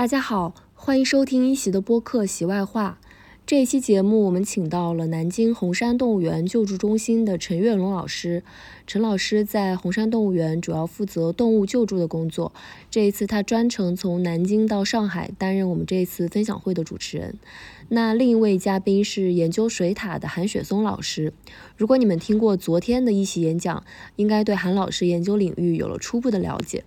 [0.00, 2.98] 大家好，欢迎收听一席的播客《席外话》。
[3.44, 8.42] 这一期节目，我们请到了南京红山动物园救助中心的陈月龙老师。
[8.86, 12.50] 陈老师在红山动物园主要负责动物救助的工作。
[12.90, 17.34] 这一次，他专程从南京到上海，担任我们这一次分享会的主持人。
[17.90, 21.34] 那另一位嘉宾是研究水獭的韩雪松老师。
[21.76, 23.84] 如果你们听过昨天的一席演讲，
[24.16, 26.84] 应该对韩老师研究领域有了初步的了解。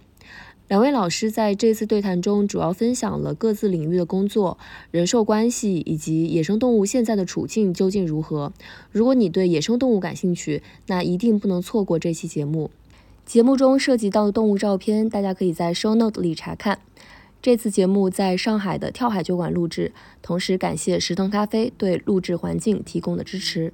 [0.74, 4.58] 两位老师在这次对谈中主要分享了各自领域的工作、
[4.90, 8.52] 人兽关系以及野生动物现在的处境究竟如何。
[8.90, 12.72] 如果你对野生动物感兴趣，那一定不能错过这期节目。
[13.24, 16.80] 节目中涉及到的动物照片，大家可以在 show note 里查看。
[17.40, 23.72] 这次节目在上海的跳海酒馆录制，同时感谢石腾咖啡对录制环境提供的支持。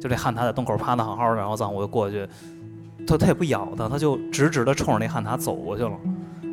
[0.00, 2.26] 就这汉塔在洞口趴的好好的，然后藏獒就过去。
[3.06, 5.92] 它它也不咬它，它就直直的冲着那旱塔走过去了，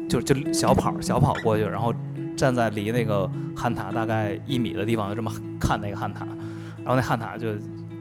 [0.10, 1.94] 就就小跑小跑过去，然后
[2.36, 6.26] 站在离那个旱塔大概一米的地方，就这么看那个旱塔，
[6.78, 7.48] 然后那旱塔就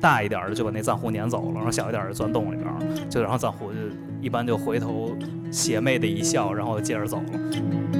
[0.00, 3.78] 大一点的就把那藏狐撵走了，然后小一点的钻洞里边，就然后藏狐就
[4.20, 5.10] 一般就回头
[5.50, 7.97] 邪魅的一笑，然后接着走了。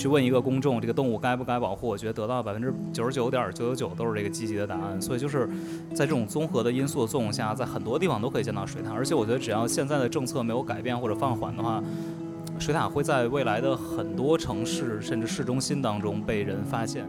[0.00, 1.86] 去问一个公众，这个动物该不该保护？
[1.86, 4.98] 我觉得得到百分之九十九点九九九都是这个积极的答案。
[4.98, 5.46] 所以就是
[5.90, 8.94] 在这种综合的因素的作用下，在很多地方都可以见到水獭。
[8.94, 11.84] 而且我觉得只要现在的政策没有改变或者放缓的话，
[12.58, 17.06] 水獭会在未来的很多城市甚至市中心当中被人发现。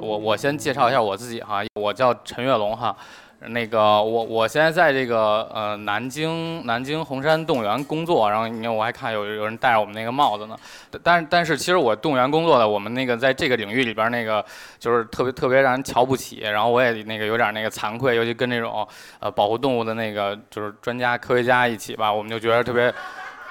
[0.00, 2.96] 我我先介绍一下我自己哈，我叫陈月龙哈。
[3.40, 10.56] 那个我我现在在这个呃南京南京红山动物园工作，然后你看我还看有有人戴着我们那个帽子呢，
[11.02, 14.44] 但但是其实我动物园工作的，我们那个在这个领域里边那个
[14.78, 18.86] 就是特别特别让人瞧不起，然后我也那个有点那个惭愧，尤其跟那种
[19.20, 22.92] 呃保护动物的那个就是专家科学家一起吧，我们就觉得特别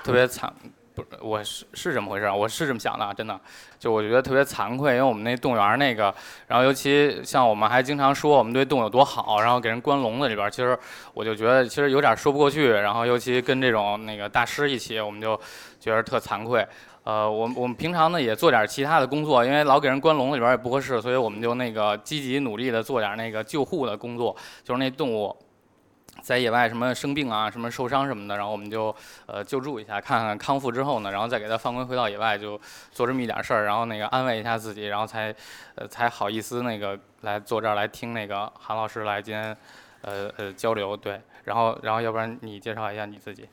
[0.03, 0.51] 特别惨。
[0.95, 3.37] 不，我是是这么回事儿，我是这么想的，真的，
[3.77, 6.13] 就我觉得特别惭愧，因为我们那动物园那个，
[6.47, 10.77] 然后尤其像我们还经常说我们对动物有多好，然后给人关笼子里边，其实
[11.13, 15.37] 我就觉得其实有点说不过去，然后尤其跟这种那个大师一起，我们就
[15.79, 16.65] 觉得特惭愧。
[17.03, 25.35] 呃，我我们平常呢也做点其他的工作，因为老给人关笼子里边也不合适，所以我们就那个积极努力的做点那个救护的工作，就是那动物。
[26.25, 28.93] 在野外什么生病啊，什么受伤什么的，然后我们就
[29.27, 32.59] 呃救助一下，看看康复之后呢，然后再给他放归回到野外，就
[32.91, 35.33] 做这么一点事儿，然后那个安慰一下自己，然后才
[35.75, 39.55] 呃才好意思那个来坐这儿来听那个韩老师来今天
[40.01, 43.47] 呃呃交流，对，然后然后要不然你介绍一下你自己。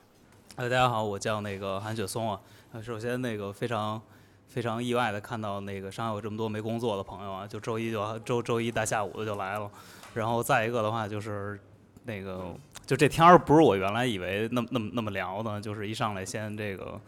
[0.56, 2.40] 呃，大家好，我叫那个韩雪松啊。
[2.82, 4.00] 首先那个非常
[4.48, 9.70] 非常意外的看到那个上海有这么多没工作的朋友啊，就周一就周周一大下午的就来了，
[10.14, 11.60] 然后再一个的话就是。
[12.04, 12.54] 那个
[12.86, 17.00] 就这天儿不是我原来以为那么那么那么聊的，就是一上来先这个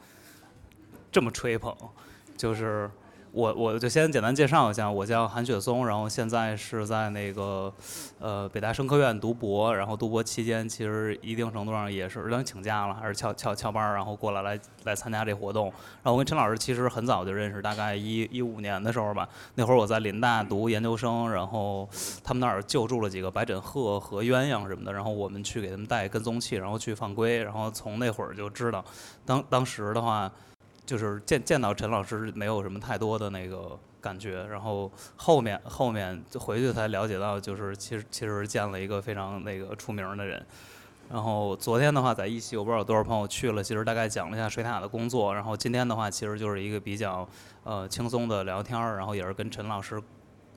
[1.10, 1.74] 这么吹捧，
[2.36, 2.90] 就是。
[3.34, 7.72] 我我就先简单介绍一下，我叫韩雪松，然后现在是在那个
[8.20, 15.64] 呃北大生科院读博，然后读博期间其实一定程度上也是当请假了，还是翘翘翘班，然后过来来来参加这活动。
[15.64, 21.88] 然后我跟陈老师其实很早就认识，大概一一五年的时候吧，那会儿我在林大读研究生，然后
[22.22, 28.84] 他们那儿救助了几个白枕鹤和鸳鸯什么的，然后我们去给他们带跟踪器，然后去放归，然后从那会儿就知道，
[29.26, 30.30] 当当时的话。
[30.86, 40.44] 就是见见到陈老师没有什么太多的那个感觉，然后后面后面就回去才了解到，就是其实其实见了一个非常那个出名的人。
[41.10, 45.34] 然后昨天的话在一期，我不知道有多少朋友去了，其实大概讲了一下水塔的工作。
[45.34, 47.26] 然后今天的话，其实就是一个比较
[47.62, 50.02] 呃轻松的聊天儿，然后也是跟陈老师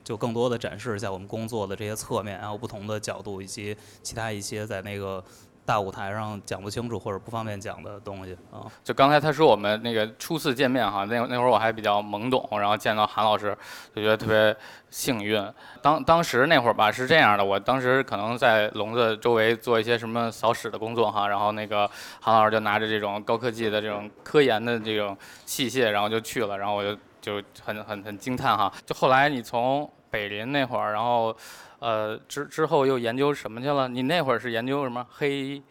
[0.04, 5.24] 就更多的展示一下我们工作的这些侧面，然后不同的角度以及其他一些在那个。
[5.68, 13.54] 大舞台上讲不清楚或者不方便讲的东西啊，就刚才他说我们那个初次见面哈，那那会儿我还比较懵懂，然后见到韩老师
[13.94, 14.56] 就觉得特别
[14.88, 15.46] 幸运。
[15.82, 21.86] 当当时那会儿吧是这样的，我当时可能在笼子周围做一些什么扫屎的工作哈，然后那个
[22.18, 25.14] 韩老师就拿着这种高科技的这种科研的这种
[25.44, 28.72] 器械，然后就去了，然后我就就很很很惊叹哈。
[28.86, 31.36] 就后来你从北林那会儿，然后。
[31.80, 33.88] 呃，之之后又研究什么去了？
[33.88, 35.62] 你那会儿是研究什么黑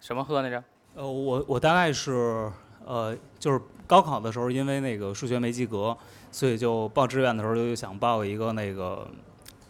[0.00, 0.62] 什么鹤来着？
[0.96, 2.50] 呃，我我大概是
[2.84, 5.96] 呃，就是高考的时候，因为那个数学没及格，
[6.32, 9.06] 所以就报志愿的时候就想报一个那个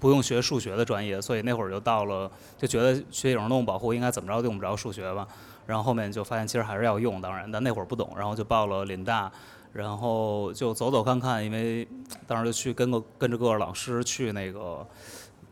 [0.00, 5.28] 不用学数学的专业，所以那会儿就到了，就觉得学野生动物保护应该怎么着用不着数学吧。
[5.66, 9.30] 然后后面就发现其实还是要用，当然，但那会儿不懂，然后就报了林大，
[9.72, 11.86] 然后就走走看看，因为
[12.26, 14.86] 当时就去跟个跟着各个老师去那个。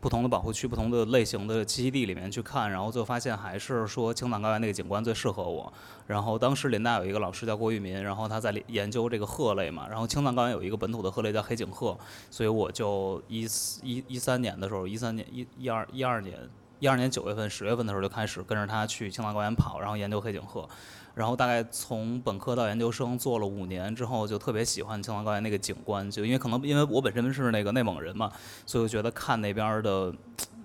[0.03, 5.71] 不同的保护区、不同的类型的栖息地里面去看，然后最后发现还是说青藏高原那个景观最适合我。
[6.07, 11.97] 然后当时林大有一个老师叫郭玉民，然后他在研究这个鹤类嘛，然后青藏高原有一个本土的鹤类叫黑颈鹤，
[12.29, 16.37] 所以我就一四一一三年的时候，一三年一一二一二年
[16.79, 20.67] 一二年九月份十月份的时候就开始跟着他去青藏高原跑，然后研究黑颈鹤。
[21.15, 28.31] 然后大概从本科到研究生做了五年之后，就特别喜欢青藏高原那个景观，就因为可能因为我本身是那个内蒙人嘛，
[28.65, 30.13] 所以我觉得看那边的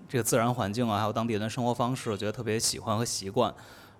[0.07, 3.53] 这个自然环境啊，还有当地人的生活方式，我觉得特别喜欢和习惯。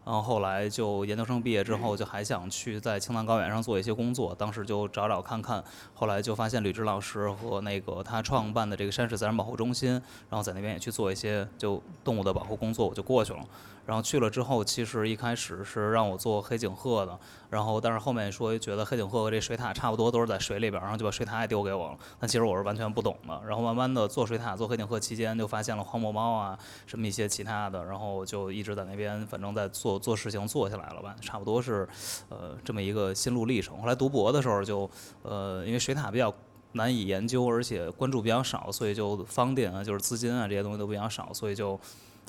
[0.06, 5.63] 然后后来就研究生毕业之后，就还想去在青藏高原上做一些工作，当时就找找看看，
[5.94, 13.45] 后来就发现吕志老师和那个他创办的这个山水自然保护中心，然后在那边也去做一些就动物的保护工作，我就过去了。
[13.90, 17.20] 然后去了之后，其实一开始是让我做黑颈鹤的，
[17.50, 21.98] 然后但是后面说觉得黑颈鹤和这水獭差不多，都是在水里边，然后就把水獭也丢给我了。
[22.20, 23.42] 但其实我是完全不懂的。
[23.48, 26.56] 然后慢慢的做水獭、做黑颈鹤期间，就发现了荒漠猫啊，
[26.86, 31.90] 什么一些其他的，然后就一直在那边，反正在做做事情做下来了吧，差不多是，
[32.30, 33.76] 呃，这么一个心路历程。
[33.82, 34.88] 后来读博的时候就，
[35.24, 36.32] 呃，因为水獭比较
[36.74, 41.80] 难以研究，而且关注比较少，所以就方便啊，就是资金啊这些东西都比较少，所以就。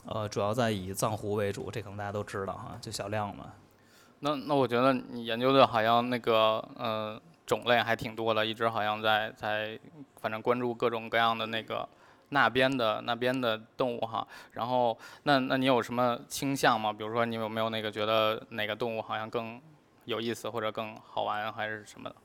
[0.07, 3.53] 呃，主要在以藏狐为主，这可能大家都知道哈，就小量嘛。
[4.21, 9.79] 那那我觉得你研究的好像那个呃种类还挺多的，一直好像在在
[10.21, 11.89] 反正关注各种各样的那个
[12.31, 14.27] 那边的那边的动物哈。
[14.53, 16.93] 然后那那你有什么倾向吗？
[16.93, 19.61] 比如说你有没有那个觉得哪个动物好像更
[20.07, 22.17] 有意思或者更好玩还是什么的？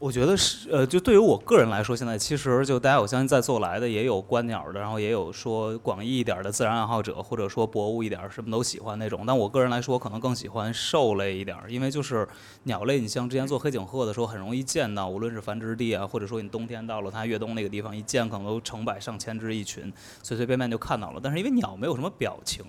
[0.00, 9.24] 我觉得是，呃，就对于我个人来说，现在其实就大家，我相信在座来的也有观鸟的，然后也有说广义一点的自然爱好者，或者说博物一点什么都喜欢那种。
[9.26, 12.26] 但我个人来说，可能更喜欢兽类一点，因为就是
[12.62, 19.92] 鸟类，你像之前做黑颈鹤的时候，很容易见到，无论是繁殖地啊，或者说你冬天到了它越冬那个地方，一见可能都成百上千只一群，
[20.22, 21.20] 随随便便就看到了。
[21.20, 22.64] 但是因为鸟没有什么表情，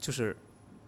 [0.00, 0.34] 就是。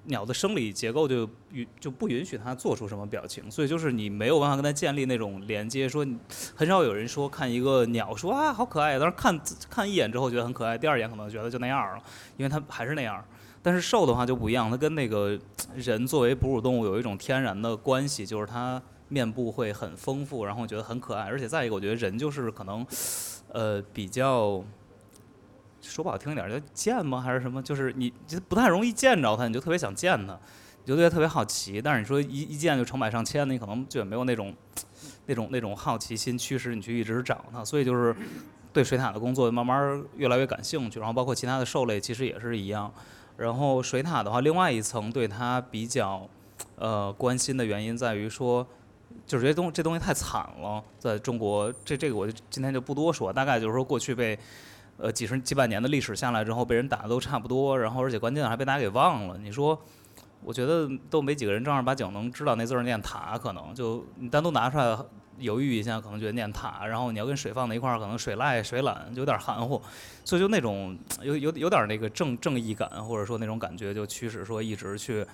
[0.09, 5.89] 鸟的生理结构就允就不允许它做出什么表情，所以就是你没有办法跟它建立那种连接。
[5.89, 6.07] 说
[6.55, 9.41] 很少有人说看一个鸟说啊好可爱，但是看
[9.71, 12.03] 看一眼之后觉得很可爱，第二眼可能觉得就那样了，
[12.37, 13.25] 因为它还是那样。
[13.63, 15.39] 但是兽的话就不一样，它跟那个
[15.75, 21.27] 人作为哺乳动物有一种天然的关系，就是它面部会很丰富，然后觉得很可爱。
[21.27, 22.87] 而且再一个，我觉得人就是可能
[23.53, 24.65] 呃比较。
[25.89, 27.21] 说不好听一点叫贱吗？
[27.21, 27.63] 还是什么？
[27.63, 30.39] 就是你就不太容易见着它，你就特别想见它，
[30.85, 31.81] 你就觉得特别好奇。
[31.81, 34.55] 但是你说一一见就成百上千，你可能就也没有那种
[35.27, 37.65] 那种那种好奇心驱使你去一直找它。
[37.65, 38.15] 所以就是
[38.73, 41.01] 对水獭的工作慢慢越来越感兴趣。
[41.01, 42.93] 然后包括其他的兽类其实也是一样。
[43.37, 46.29] 然后水獭的话，另外一层对它比较
[46.77, 48.67] 呃关心的原因在于说，
[49.27, 54.39] 就是这东这东西太惨了，在中国这这个我就今天就不多说，大概就是说过去被。
[55.01, 59.39] 呃，几十几百年的历史下来之后，被人打的都差不多，然后而且关键还被大家给忘了。
[59.39, 59.81] 你说，
[60.43, 64.99] 我觉得都没几个人正儿八经能知道那字儿念塔，可能就你单独拿出来
[65.39, 66.85] 犹豫一下，可能觉得念塔。
[66.85, 69.81] 然后你要跟水放在一块儿，可能水赖水懒就有点含糊。
[70.25, 75.25] 所以就那种有有有点那个正正义感，或者说那种感觉，就驱使说一直去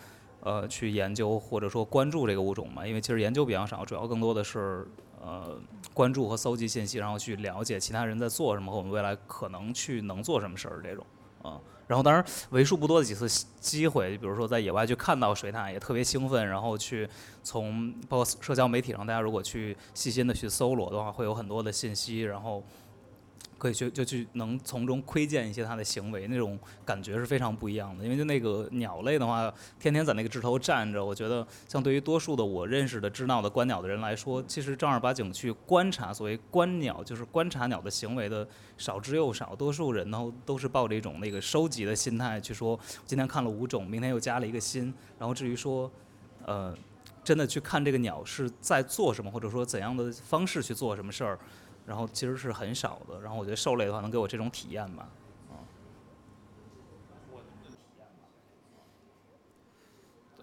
[0.40, 2.87] 呃去研究或者说关注这个物种嘛。
[2.87, 4.87] 因为其实研究比较少，主要更多的是。
[5.25, 5.59] 呃，
[5.94, 11.06] 关注和搜集信息，然后去了解其他人在做什么和我们未来可能去能做什么事儿这种，
[11.43, 13.26] 啊，然后当然为数不多的几次
[13.59, 17.09] 机会，比如说在野外去看到水獭也特别兴奋，然后去
[17.43, 22.62] 从包括社交媒体上，大家如果去细心的去搜罗的话，会有很多的信息，然后。
[23.58, 28.04] 可以去就去能从中窥见一些它的行为，那种感觉是非常不一样的。
[28.04, 38.46] 因为就那个鸟类的话，天天在那个枝头站着，我觉得像对于多数的我认识的知道的观鸟的人来说，其实正儿八经去观察所谓观鸟，就是观察鸟的行为的
[38.76, 39.54] 少之又少。
[39.54, 44.92] 多数人呢都是抱着一种那个收集的心态去说，今天看了五种，明天又加了一个新。
[45.18, 45.90] 然后至于说，
[46.44, 46.76] 呃，
[47.23, 51.38] 真的去看这个鸟是在做什么，或者说怎样的方式去做什么事儿。
[51.87, 55.07] 然后其实是很少的，然后我觉得兽类的话能给我这种体验吧，
[55.50, 55.61] 啊。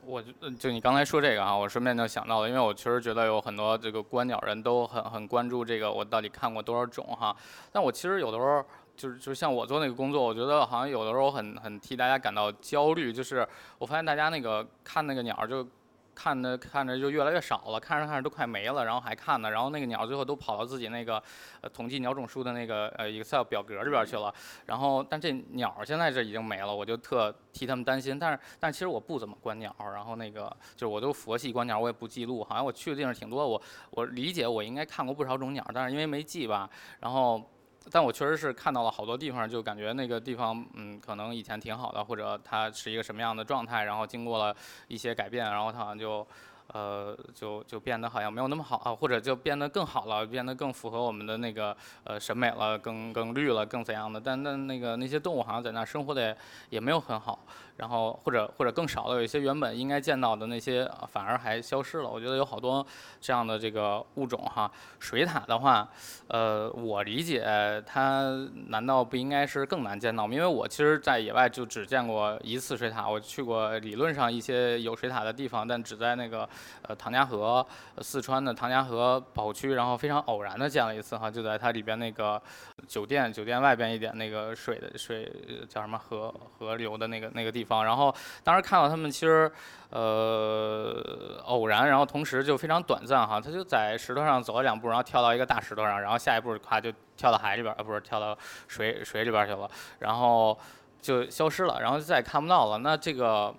[0.06, 7.36] 我就就你刚才说这个啊，我顺便就想到了，因为我确实觉得有很多这个观鸟人都很很关注这个，我到底看过多少种哈。
[7.72, 8.64] 但我其实有的时候
[8.96, 13.48] 就是就像我做那个工作，我觉得好像有的时候很很替大家感到焦虑，就是
[13.80, 15.68] 我发现大家那个看那个鸟就。
[16.13, 21.22] 看着看着就越来越少了，看着看着都快没了，然后还看呢，然后那个鸟最后都跑到自己那个
[21.62, 24.34] 呃统计鸟种数的那个呃 Excel 表格里边去了，
[24.65, 28.18] 然后但这鸟现在这已经没了，我就特替他们担心。
[28.20, 37.41] 但是但其实我不怎么观鸟，然后那个就是我都佛系观鸟，我也不记录，好像我去的地方挺多，我我理解我应该看过不少种鸟，但是因为没记吧，然后
[37.90, 44.56] 但我确实是看到了好多地方，就感觉那个地方，嗯，可能以前挺好的，或者它是一个什么样的状态，然后经过了
[44.88, 46.26] 一些改变，然后它好像就。
[46.74, 54.22] 呃，就就变得好像没有那么好啊，或者就变得更好了，变得更符合我们的那个呃审美了，更更绿了，更怎样的？
[54.22, 56.38] 但那那个那些动物好像在那生活的
[56.70, 57.38] 也没有很好，
[57.82, 62.08] 然后或者或者更少了，有一些原本应该见到的那些反而还消失了。
[62.08, 62.86] 我觉得有好多
[63.20, 64.72] 这样的这个物种哈。
[65.00, 65.90] 水獭的话，
[66.28, 67.44] 呃，我理解
[67.88, 68.32] 它
[68.68, 70.34] 难道不应该是更难见到吗？
[70.36, 76.48] 因为我其实在野外就只见过一次水獭，我去过理论上一些有水獭的地方，但只在那个。
[76.84, 77.66] 呃，唐家河，
[78.00, 82.42] 四川的唐家河保护区，然后非常偶然的见了一次哈，就在它里边那个
[82.88, 85.32] 酒店，酒店外边一点那个水的水
[85.70, 88.13] 叫什么河河流的那个那个地方，然后
[88.44, 89.51] 当时看到他们其实
[89.90, 98.38] 呃偶然，然后同时就非常短暂哈，他就在石头上走了两步，然后跳到一个大石头上，然后下一步咵就跳到海里边，呃不是跳到
[98.68, 100.58] 水水里边去了，然后
[101.00, 102.80] 就消失了，然后就再也看不到了。
[102.80, 103.54] 那这个。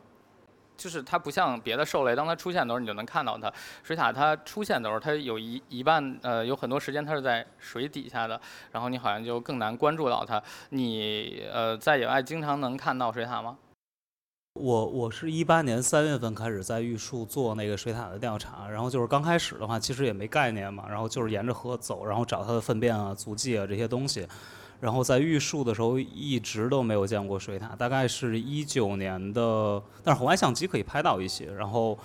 [0.74, 3.52] 就是它不像别的兽类，当它出现的时候你就能看到它。
[3.84, 8.40] 水獭它出现的时候，它有一一半呃有很多时间它是在水底下的，
[8.72, 10.42] 然后你好像就更难关注到它。
[10.70, 13.56] 你呃在野外经常能看到水獭吗？
[14.54, 24.28] 我我是一八年三月份开始在玉树做那个水獭的调查，然后就是刚开始的话其实也没概念嘛，然后就是沿着河走，然后找它的粪便啊、足迹啊这些东西。
[24.78, 31.98] 然后在玉树的时候一直都没有见过水獭，大概是一九年的，但是红外相机可以拍到一些，然后。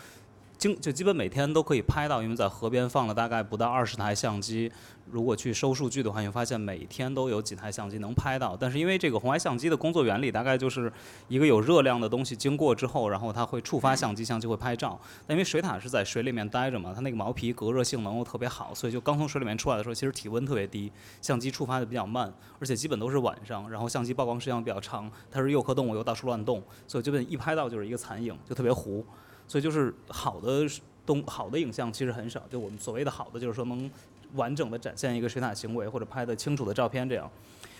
[0.57, 4.71] 经就基本每天都可以拍到，因为在河边放了大概不到二十台相机。
[5.09, 8.57] 如果去收数据的话，你会发现每天都有几台相机能拍到。
[8.59, 10.91] 但是因为这个红外相机的工作原理，大概就是
[11.29, 14.99] 一个有热量的东西经过之后，然后它会触发相机，相机会拍照。
[15.25, 25.09] 但因为水獭是在水里面待着嘛，它那个毛皮隔热性能又特别好，所以就刚从水里面出来的时候，其实体温特别低，相机触发的比较慢，而且基本都是晚上，然后相机曝光时间比较长。
[25.31, 29.05] 它是幼科动物，又到处乱动，所以基本一拍到就是一个残影，就特别糊。
[29.47, 30.67] 所以就是好的
[31.05, 33.89] 东好的影像其实很少，就我们所谓的好的就是说能
[34.33, 37.29] 完整的展现一个水獭行为或者拍的清楚的照片这样。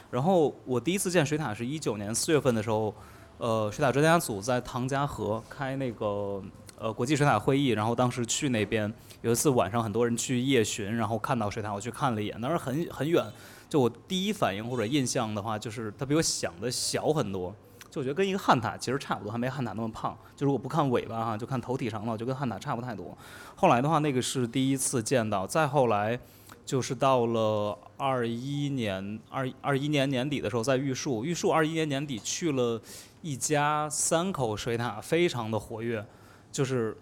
[0.10, 2.96] 然后我第一次见水獭是一九年四月份的时候，
[3.38, 6.42] 呃，水獭专家组在唐家河开那个
[6.80, 13.26] 呃国际水獭会议，然后当时去那边有一次晚上很多人去夜巡，然后看到水獭，我去看了一眼，当时很很远，
[13.68, 17.54] 就我第一反应或者印象的话，就是它比我想的小很多。
[17.98, 20.18] 我觉得跟一个汉塔其实差不多，还没汉塔那么胖。
[20.36, 23.18] 就如果不看尾巴哈，就看头体长了，就跟汉塔差不太多。
[23.56, 25.48] 后来的话，那个是第一次见到。
[25.48, 26.20] 再后来，
[26.66, 32.82] 就是到了二一年二二一年年底的时候，在玉树，玉树二一年年底去了
[33.22, 36.06] 一家三口水獭，非常的活跃，
[36.52, 36.98] 就是。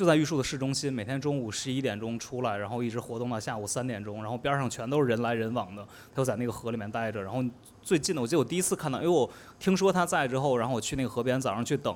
[0.00, 7.22] 就在玉树的市中心，每天中午十一点钟出来，然后一直活动到下午三点钟，然后边上全都是人来人往的，他就在那个河里面待着。
[7.22, 7.44] 然后
[7.82, 11.94] 最近的，我记得我第一次看到，因为我听说他在之后，然后我去那个河边早上去等，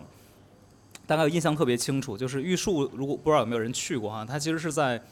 [1.06, 5.02] 大概印象特别清楚，就是玉树，如果不知道有没有人去过哈，它其实是在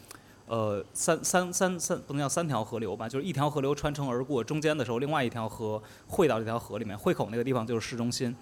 [0.45, 8.37] 呃三三三三不能叫三条河流吧，就是一条河流穿城而过，中间的时候另外一条河汇到这条河里面，汇口那个地方就是市中心。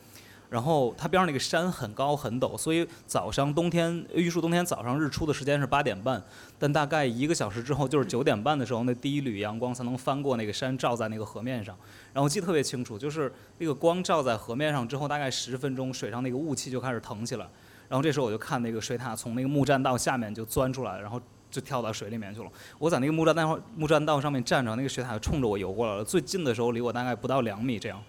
[0.50, 6.20] 然后它边上那个山很高很陡，所以早上冬天玉树冬天早上日出的时间是八点半，
[6.58, 11.76] 但大概一个小时之后就是九点半的时候，那第一缕阳光才能翻过那个山照在那个河面上。
[12.12, 17.46] 然后我记得特别清楚，就是那个光照在河面上之后，大概十分钟，水上那个雾气就开始腾起来。
[17.88, 22.50] 然后这时候我就看那个水獭从那个木栈道下面就钻出来，然后就跳到水里面去了。
[22.76, 26.04] 我在那个木栈道木栈道上面站着，那个水獭冲着我游过来了。
[26.04, 28.02] 最近的时候离我大概不到两米，这样，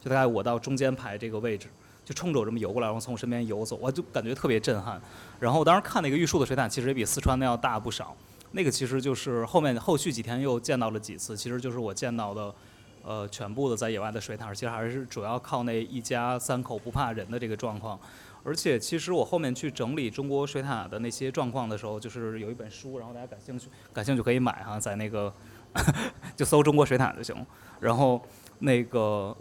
[0.00, 1.66] 就大概我到中间排这个位置。
[2.08, 4.98] 就冲着我这么游过来，然后从我身边游走，我就感觉特别震撼。
[5.38, 8.16] 然后我当时看那个玉树的水獭，其实也比四川的要大不少。
[8.52, 12.54] 那个其实就是后面后续几天又见到了几次，其实就是我见到的，
[13.02, 18.00] 呃，全部的在野外的水獭，其实还是主要靠那一家三口不怕人的这个状况。
[18.42, 25.30] 而且其实我后面去整理中国水獭的那些状况的时候，就是有一本书，然后大家感兴趣感兴趣可以买哈，在那个
[26.34, 27.36] 就搜中国水獭就行。
[27.80, 28.22] 然后
[28.60, 29.36] 那个。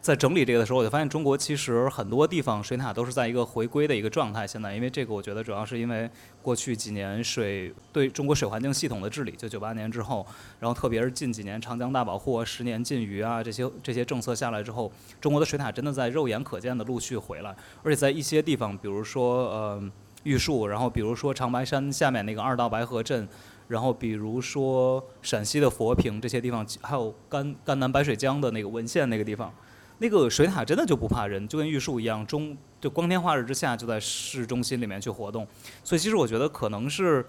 [0.00, 4.46] 在整理这个的时候，我就发现中国其实很多地方水塔都是在一个回归的一个状态。
[4.46, 6.08] 现在，因为这个，我觉得主要是因为
[6.40, 10.24] 过去几年水对中国水环境系统的治理，就九八年之后，
[10.60, 14.90] 然后特别是近几年长江大保护、十年禁渔啊这些这些政策下来之后，
[15.20, 17.54] 中国的水塔真的在肉眼可见的陆续回来。
[17.82, 19.82] 而且在一些地方，比如说呃
[20.22, 23.28] 玉树，然后比如说长白山下面那个二道白河镇，
[23.66, 29.52] 然后比如说陕西的佛坪这些地方，还有甘甘南白水江的那个文献那个地方。
[29.98, 35.46] 那个水獭真的就不怕人，就跟玉树一样，中就光天化日之下就在市中心里面去活动。
[35.82, 37.24] 所以其实我觉得可能是，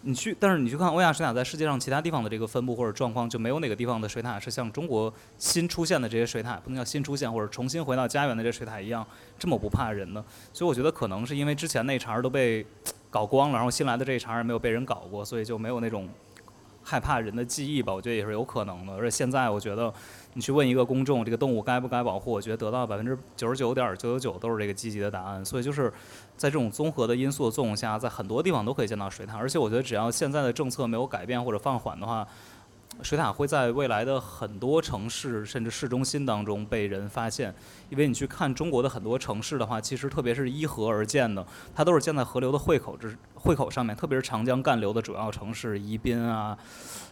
[0.00, 9.06] 你去，但是你去看欧亚水獭在世界上其他地方的这个分布或者状况，就没有哪个地方的水獭是像中国新出现的这些水獭，不能叫新出现或者重新回到家园的这水獭一样
[9.38, 10.24] 这么不怕人的。
[10.52, 12.64] 所以我觉得可能是因为之前那茬儿都被
[13.10, 16.08] 搞光了，然后新来的这一茬儿没有被人搞过，所以就没有那种
[16.86, 17.92] 害怕人的记忆吧。
[17.92, 18.94] 我觉得也是有可能的。
[18.94, 19.92] 而且现在我觉得
[20.34, 25.44] 你去问一个公众这个动物该不该保护，我觉得得到百分之九十九点九九九都是这个积极的答案。
[25.44, 25.92] 所以就是。
[26.36, 32.28] 在这种综合的因素的作用下，在很多地方都可以见到水獭，而且我觉得只要现在的政策没有改变或者放缓的话，
[33.02, 37.54] 水獭会在未来的很多城市甚至市中心当中被人发现。
[37.88, 46.56] 因为你去看中国的很多城市的话，其实特别是依河而建的，它都是建在河流的汇口之汇口上面，特别是长江干流的主要城市，宜宾啊，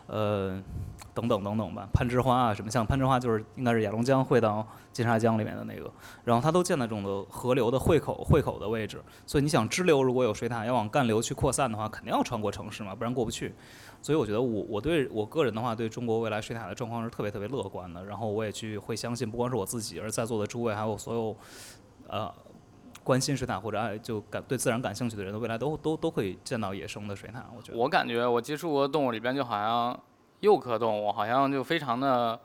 [0.07, 0.63] 呃。
[1.15, 5.89] 等等等等吧，攀枝花啊，什么像攀枝花就是应该是雅龙江汇到金沙江里面的那个，
[6.25, 13.55] 然后它都建在这种的河流的汇口汇口的位置，所以你想支流如果有水獭要往干流去扩散的话，肯定要穿过城市嘛，不然过不去。
[14.05, 18.05] 所以我觉得我我对我个人的话，对中国未来水獭的状况是特别特别乐观的。
[18.05, 21.37] 然后我也去会相信，不光是我自己，而在座的诸位还有所有
[22.09, 22.31] 呃
[23.03, 27.41] 关心水獭或者爱就感对自然感兴趣的人，未来都都都可以见到野生的水獭。
[27.57, 29.99] 我觉得我感觉我接触过的动物里边就好像。
[30.41, 32.39] 幼科动物好像就非常的，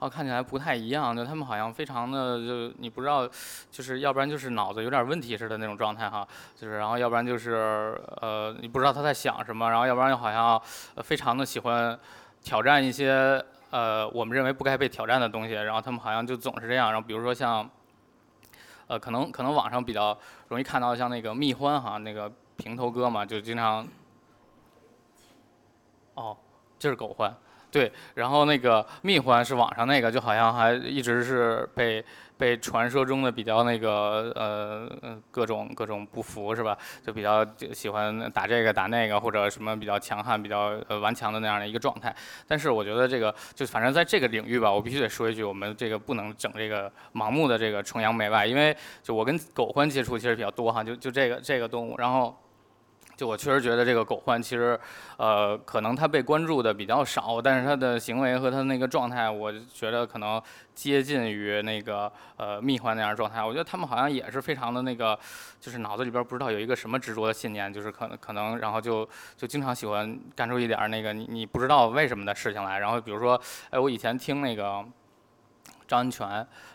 [0.00, 3.26] 哦，看起来不太一样，就他们好像非常的就你不知道，
[3.70, 10.60] 就是要不然就是脑子有点问题似的那种状态哈，就是然后要不然就是呃你不知道他在想什么，然后要不然又好像
[11.02, 11.98] 非常的喜欢
[12.42, 17.70] 挑战一些呃我们认为不该被挑战的东西，然后他们好像就总是这样，然后比如说像，
[18.88, 23.86] 呃可能可能网上比较容易看到像那个蜜獾哈，那个平头哥嘛，就经常，
[26.14, 26.36] 哦，
[26.78, 27.32] 这是狗獾。
[27.74, 32.04] 对，然后那个蜜獾是网上那个，就好像还一直是被
[32.36, 36.78] 被传说中的比较那个呃各种各种不服是吧？
[37.04, 42.14] 就比较喜欢打这个打那个，或者什么比较强悍、比较呃顽强的那样的一个状态。
[42.46, 52.40] 但是我觉得这个就反正在这个领域吧，我必须得说一句，我们这个不能整这个盲目的这个崇洋媚外，因为就我跟狗獾接触其实比较多哈，就就这个这个动物，然后。
[53.16, 54.78] 就我确实觉得这个狗獾其实，
[55.16, 60.42] 呃，可能它被关注的比较少，但是它的行为和它那个状态，我觉得可能
[60.74, 63.42] 接近于那个呃蜜獾那样的状态。
[63.44, 65.18] 我觉得他们好像也是非常的那个，
[65.60, 72.78] 就是脑子里边不知道有一个什么执着的信念，就是可能可能然后就就经常喜欢干出一点那个你你不知道为什么的事情来。
[72.78, 74.84] 然后比如说，哎，我以前听那个。
[75.86, 76.26] 张恩全，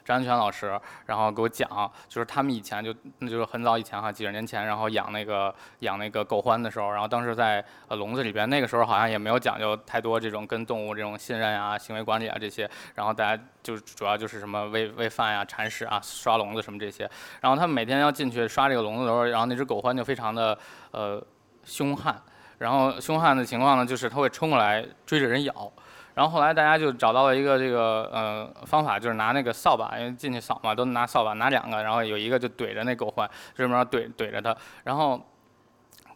[0.06, 1.68] 张恩全老师，然后给我讲，
[2.08, 17.10] 就是他们以前就，那就是很早以前哈，几十年前，然后养那个养那个狗獾的时候，然后当时在呃笼子里边，那个时候好像也没有讲究太多这种跟动物这种信任啊、行为管理啊这些，然后大家就主要就是什么喂喂饭呀、铲屎啊、刷笼子什么这些，
[17.42, 20.58] 然后他们每天要进去刷这个笼子的时候，然后那只狗獾就非常的
[20.92, 21.22] 呃
[21.64, 22.22] 凶悍，
[22.60, 25.72] 然后凶悍的情况呢，就是它会冲过来追着人咬。
[26.20, 34.54] 然后后来大家就找到了一个这个呃方法，就是拿那个扫把，因为进去扫嘛，都拿扫把，拿两个，然后有一个就怼着那狗獾，这么着怼怼着它，
[34.84, 35.18] 然后。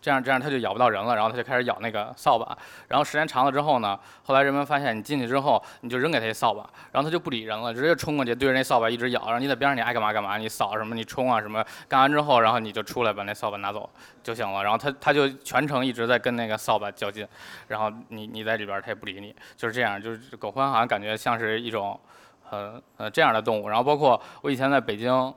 [0.03, 2.57] 这样这样它就咬不到人了，然后它就开始咬那个扫把，
[2.89, 13.89] 然后时间长了之后呢，后来人们发现你进去之后，你就扔给它一扫把，然后它就不理人了，直接冲过去对着那扫把一直咬，然后你在边上你爱干嘛干嘛，你扫什么你冲啊什么，干完之后然后你就出来把那扫把拿走
[14.21, 17.25] 就行了，然后它它就全程一直在跟那个扫把较劲，
[17.69, 21.97] 然后你你在里边它也不理你，就是这样，就是狗獾好像感觉像是一种，
[22.49, 25.33] 呃呃这样的动物，然后包括我以前在北京。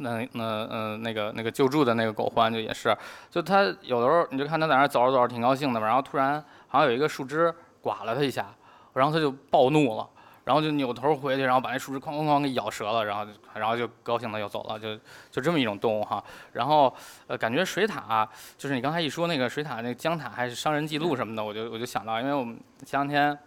[0.00, 2.96] 那那嗯那个那个救助的那个狗獾就也是，
[3.30, 8.46] 就它有的时候你就看它在那儿走着走着挺高兴的嘛，然后突然好像有一个树枝刮了它一下，
[8.94, 10.08] 然后它就暴怒了，
[10.44, 14.96] 然后就扭头回去，然后把那树枝哐哐哐给咬折了，然后就然后就高兴的又走了，就
[15.30, 16.22] 就这么一种动物哈。
[16.52, 16.94] 然后
[17.26, 23.38] 呃感觉水獭就是你刚才一说那个水獭那个江獭还是伤人记录什么的，我就我就想到，因为我们前两天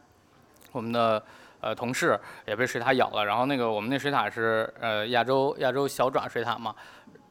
[0.72, 1.24] 我们的。
[1.64, 6.76] 呃，同事也被水獭咬了，然后那个我们那水獭是呃亚洲亚洲小爪水獭嘛，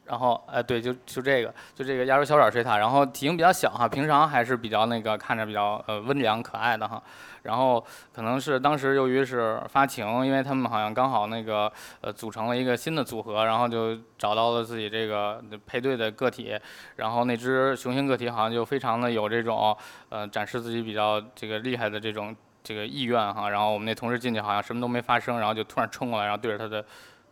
[0.05, 7.01] 然后呃对，就就这个就这个亚洲小爪水獭，然后体型比较小哈，平常还是比较那个看着比较呃温良可爱的哈，
[7.43, 16.59] 然后可能是当时由于是发情，因为他们好像刚好那个呃组成了一个新的组合，然后就找到了自己这个配对的个体，
[16.95, 19.77] 然后那只雄性个体好像就非常的有这种
[20.09, 22.35] 呃展示自己比较这个厉害的这种。
[22.63, 26.83] 这个意愿哈，然后我们那同事进去好像什么都没发生，然后就突然冲过来，然后对着他的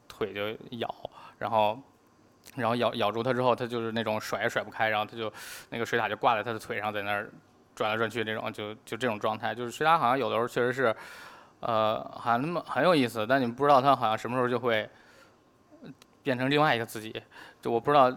[0.07, 0.93] 腿就咬，
[1.39, 1.79] 然后
[2.55, 5.31] 然后咬咬住他之后，他就是那种甩也甩不开，然后他就
[5.69, 7.29] 那个水獭就挂在他的腿上，在那儿
[7.73, 9.55] 转来转去那种，就就这种状态。
[9.55, 10.95] 就是水獭好像有的时候确实是，
[11.61, 14.89] 呃，好像那么很有意思，但你不知道它好像什么时候就会
[16.21, 17.23] 变成另外一个自己。
[17.61, 18.11] 就我不知道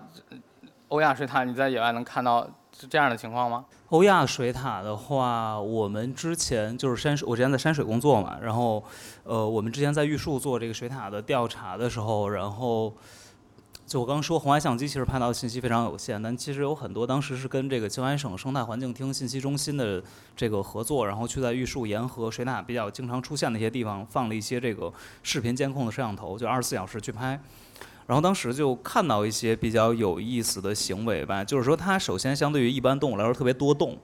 [0.89, 2.45] 欧亚水獭你在野外能看到。
[2.79, 3.65] 是这样的情况吗？
[3.89, 8.83] 欧亚水獭的话，我们之前就是山水，我之前在山水工作嘛，然后，
[9.23, 12.93] 呃，我们之前在玉树做这个水獭的调查的时候，然后。
[13.87, 20.03] 就我刚说，红外相机其实拍到的信息非常有限，但其实有很多当时是跟这个青海省生态环境厅信息中心的
[20.35, 24.91] 这个合作，然后去在玉树沿河水獭比较经常出现的一些地方放了一些这个
[25.23, 27.39] 视频监控的摄像头，就二十四小时去拍。
[28.07, 33.97] 然后当时就看到一些比较有意思的行为吧，就是说它首先相对于一般动物来说特别多动。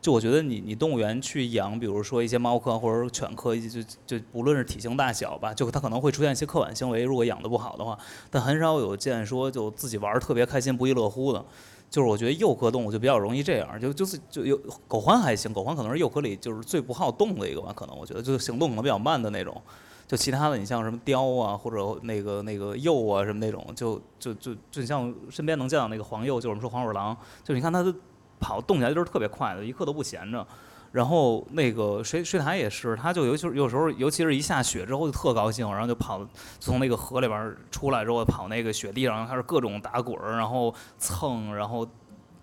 [0.00, 7.98] 就我觉得你你动物园去养，比如说一些猫科或者犬科，就就不论是体型大小吧，就它可能会出现一些刻板行为，如果养的不好的话，
[8.30, 11.44] 但很少有见说就自己玩儿特别开心不亦乐乎的。
[11.90, 19.60] 就是我觉得幼科动物就比较容易这样，就就是就有狗獾还行，狗獾可能是幼科里就是最不好动的一个吧，可能我觉得就是行动可能比较慢的那种。
[20.08, 27.94] 就其他的你像什么雕啊或者那个那个鼬啊什么那种，就就就就像身边能见到那个黄鼬，就我们说黄鼠狼，就你看它的。
[28.40, 30.46] 跑动起来就是特别快的，一刻都不闲着。
[30.92, 36.24] 然后那个水水獭也是，它就尤其是有时候，尤其是一下雪之后就特高兴，然后就跑
[36.60, 41.84] 从那个河里边出来之后跑那个雪地上，开始各种打滚，然后蹭，然后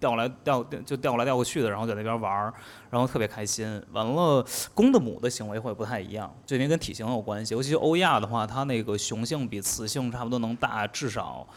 [0.05, 2.53] 调来调就调来调过去的，然后在那边玩儿，
[2.91, 3.81] 然后特别开心。
[3.91, 7.55] 完了，公的母的行为会不太一样，这边跟体型有关系。
[7.55, 11.47] 尤其是欧亚的话，它那个雄性比雌性差不多能大至少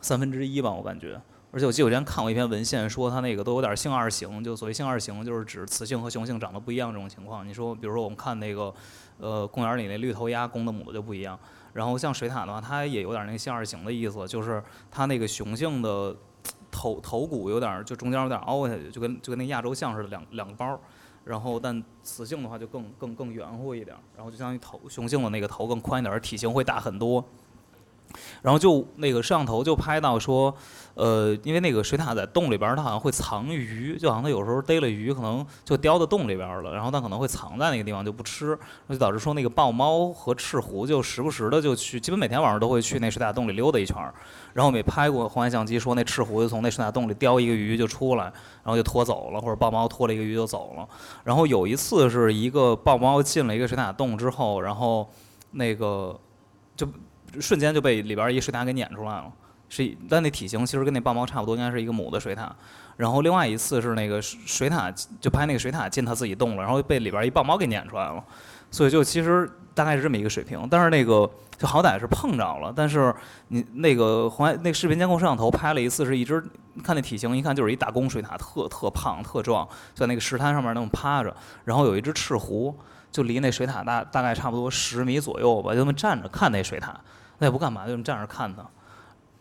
[0.00, 1.20] 三分之一吧，我感觉。
[1.52, 7.46] 而且我记得我之前看过一篇文献，说它那个都有点性二型，就所谓性二型，就是指雌性和雄性长得不一样这种情况。
[7.46, 8.74] 你说，比如说我们看那个，
[9.18, 11.38] 呃，公园里那绿头鸭，公的母的就不一样。
[11.72, 16.14] 然后像水獭的话，它也有点那个性二型的意思，就是它那个雄性的
[16.74, 20.78] 头头骨有点就中间有点凹下去，就跟就跟那亚洲象似的两两个包。
[21.24, 27.24] 然后但雌性的话就更更更圆乎一点，然后就相当于头雄性的那个头更宽一点，体型会大很多。
[28.42, 30.54] 然后就那个摄像头就拍到说，
[30.94, 44.14] 呃，因为那个水獭在洞里边，它好像会藏鱼，就好像它有时候逮了鱼，可能就叼到洞里边了，然后它可能会藏在那个地方就不吃，就导致说那个豹猫和赤狐就时不时的就去，基本每天晚上都会去那水獭洞里溜达一圈儿。
[44.52, 50.88] 然后我们也拍过红外相机，说那赤狐就从那水獭洞里叼一个鱼就出来，然后就拖走了，或者豹猫拖了一个鱼就走了。
[51.24, 55.08] 然后有一次是一个豹猫进了一个水獭洞之后，然后
[55.50, 56.16] 那个
[56.76, 56.86] 就。
[57.40, 59.32] 瞬间就被里边一水獭给撵出来了，
[59.68, 62.48] 是，但那体型其实跟那豹猫差不多，应该是一个母的水獭。
[62.96, 68.22] 然后另外一次是那个水獭就拍那个水獭进它自己洞了，然后被里边一豹猫给撵出来了。
[68.70, 72.72] 所以就其实大概是这么一个水平，但是那个就好歹是碰着了。
[72.74, 73.14] 但是
[73.48, 76.42] 你那个红外那视频监控摄像头拍了一次，是一只
[76.82, 81.34] 看那体型，一看就是一大公水獭，特特胖特壮，在那个石滩上面那么趴着。
[81.64, 82.76] 然后有一只赤狐，
[83.12, 86.90] 就离那水獭大大概差不多十米左右吧，就那么站着看那水獭。
[87.38, 88.64] 那也不干嘛，就这么站着看他，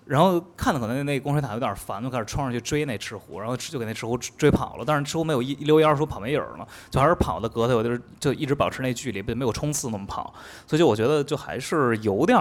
[0.05, 4.83] 然后看的可能那那公水塔有点烦，就开始冲上去追那赤狐，然后就给那赤狐追跑了。
[4.85, 10.33] 但是赤狐没有一溜烟儿说跑没影儿了，就还是跑的隔他，有就是就一直保持那距离，没有冲刺那么跑。
[10.67, 12.37] 所以就我觉得就还是有点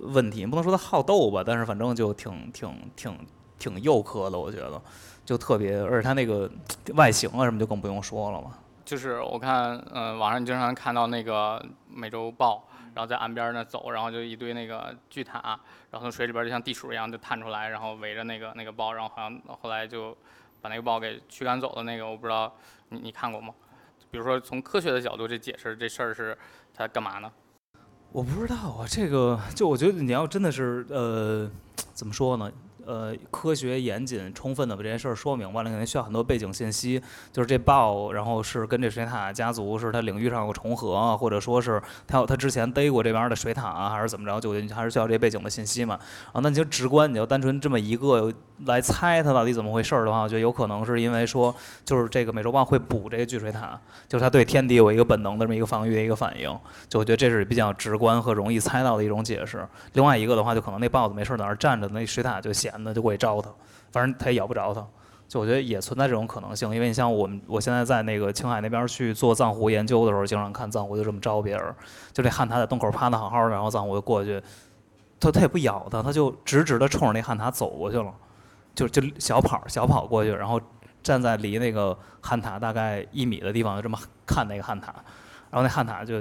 [0.00, 3.16] 问题，不能说他好斗吧，但是反正就挺挺挺
[3.58, 4.80] 挺幼科的，我觉得
[5.24, 6.50] 就特别，而且他那个
[6.94, 8.52] 外形啊什么就更不用说了嘛。
[8.84, 12.64] 就是我看，嗯，网上经常看到那个美洲豹。
[12.94, 15.40] 然后在岸边那走，然后就一堆那个巨塔，
[15.90, 20.16] 然后从水里边就像地鼠一样就探出来，然后围着那个那个豹，然后好像后来就
[20.60, 21.82] 把那个豹给驱赶走的。
[21.82, 22.54] 那个我不知道
[22.88, 23.54] 你你看过吗？
[24.10, 26.36] 比如说从科学的角度去解释这事儿是
[26.74, 27.30] 它干嘛呢？
[28.12, 31.48] 我不知道啊，这个就我觉得你要真的是呃，
[31.92, 32.50] 怎么说呢？
[32.90, 37.00] 呃，科学严谨、充分的把这件事儿说明白了，肯定需要很多背景信息。
[37.30, 44.40] 就是这豹，然后是跟这水獭家族是它领域上有重合，或者说是它有它之前逮过这边的水獭啊，还是怎么着？
[44.40, 45.96] 就还是需要这背景的信息嘛。
[46.32, 48.32] 啊，那你就直观，你就单纯这么一个
[48.66, 53.70] 来猜它到底怎么回事儿的话，我觉得有可能是因为说，就是这个美洲豹会捕这个巨水獭，
[54.08, 56.48] 就是它对天敌有一个本能的这么一个防御的一个反应。
[56.88, 59.64] 就我觉得这是比较直观和容易猜到的一种解释。
[59.92, 62.70] 另外一个的话，就可能那豹子没事在那儿站着，那水獭就闲。
[62.82, 63.50] 的就过去招它，
[63.92, 64.82] 反正它也咬不着它，
[65.28, 66.74] 就我觉得也存在这种可能性。
[66.74, 71.74] 因为你像我们，我现在在那个青海那边去做藏狐研究的时候，经常看藏狐就这么招别人，
[72.12, 74.42] 就这旱獭在洞口趴的好好的，然后藏狐就过去，
[75.20, 78.10] 它它也不咬它，它就直直的冲着那旱獭走过去了，
[78.86, 80.60] 就就小跑小跑过去，然后
[81.02, 84.86] 站在离那个旱獭大概一米的地方，就这么看那个旱獭，
[85.50, 86.14] 然后那旱獭就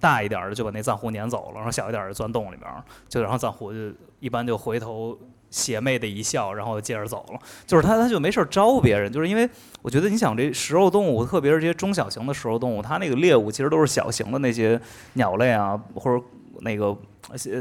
[0.00, 2.70] 大一点的就把那藏狐撵走了，然后小一点的钻洞里边，
[3.08, 3.78] 就然后藏狐就
[4.20, 5.18] 一般就回头。
[5.52, 7.38] 邪魅的一笑，然后接着走了。
[7.66, 9.46] 就是他，他就没事招别人，就是因为
[9.82, 14.80] 我觉得你想这食肉动物，特别是这些中小型的食肉动物，它那个猎物其实都是小型的那些
[15.12, 16.24] 鸟类啊，或者
[16.60, 16.96] 那个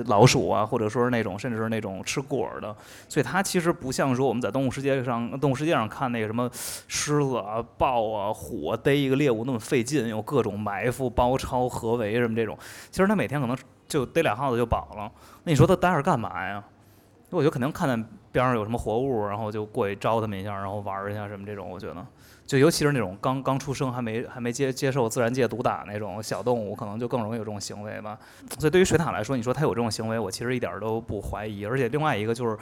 [0.07, 2.75] 老鼠啊，或者说是那种甚至是那种吃果儿的，
[3.07, 6.49] 所以它其实不像说我们在动物世界上动物世界上看那个什么
[6.87, 12.57] 狮子啊、豹啊、虎啊逮一个猎物那么费劲，有各种埋伏、包抄、合围什么这种，
[12.89, 13.57] 其实它每天可能
[13.87, 15.11] 就逮俩耗子就饱了。
[15.43, 16.63] 那你说它待着干嘛呀？
[17.29, 22.05] 我就肯定看见边上有什么活物，然后就过去招他们一下，然后玩一下什么这种，我觉得。
[22.51, 28.19] 就尤其是那种刚刚出生还没还没接接受自然界毒打那种小动物，可能就更容易有这种行为吧。
[28.59, 31.63] 所以对于水獭来说，你说它有这种行为，我其实一点都不怀疑。
[31.63, 32.57] 而且另外一个就是，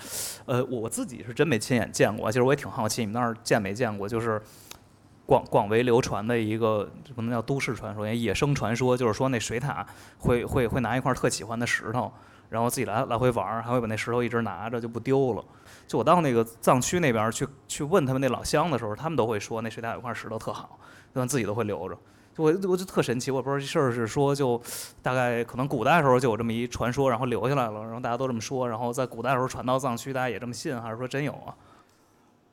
[0.46, 4.08] 呃，我自己是真没亲眼见过，其实我也挺好奇，你们那儿见没见过？
[4.08, 4.40] 就是
[5.26, 9.84] 广广为流传的一个不能叫都市传说，野生传说，就是说那水獭
[10.20, 12.14] 会会会拿一块特喜欢的石头，
[12.50, 15.44] 然后自己来来回玩儿，还会把那石头一直拿着就不丢了。
[15.90, 20.78] 就我到那个藏区那边去去问他们那老乡的时候，他们都会说那水獭有块石头特好，
[21.16, 21.98] 他们自己都会留着。
[22.38, 24.62] 就我我就特神奇，我不知道这事儿是说就
[25.02, 31.58] 大概可能古代时候就有这么一传说，然后留下来了，然后大家都这么说，然后在古代时候传到藏区，大家也这么信，还是说真有啊？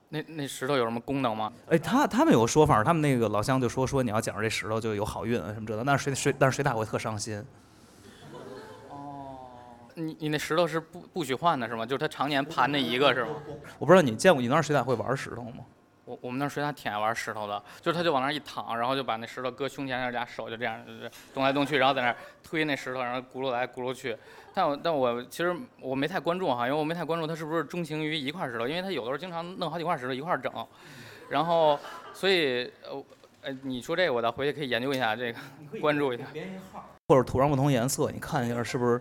[0.09, 1.53] 那那石头有什么功能吗？
[1.69, 7.45] 哎，他他们有个说法，他们那个老乡就说说你要捡着这石头就有好运什么之类的，但是水水但是水獭会特伤心。
[9.99, 11.85] 你你那石头是不不许换的是吗？
[11.87, 13.31] 就是它常年盘那一个是吗？
[13.79, 15.65] 我不知道你见过你那儿水獭会玩石头吗？
[16.05, 20.79] 我我们那水獭挺爱玩石头的，就是它就往那儿一躺，然后就把那石头搁胸前，那俩手就这样
[21.33, 24.17] 动来动去，然后在那儿推那石头，然后轱辘来轱辘去。
[24.53, 30.53] 但我但我其实我没太关注哈，因为我没太关注它是不是钟情于一块石头，因为它有的时候经常弄好几块石头一块整，
[31.31, 31.79] 然后
[32.13, 33.03] 所以呃
[33.41, 35.39] 呃你说这个我倒回去可以研究一下这个，
[35.81, 36.25] 关注一下。
[37.09, 39.01] 或者涂上不同颜色，你看一下是不是？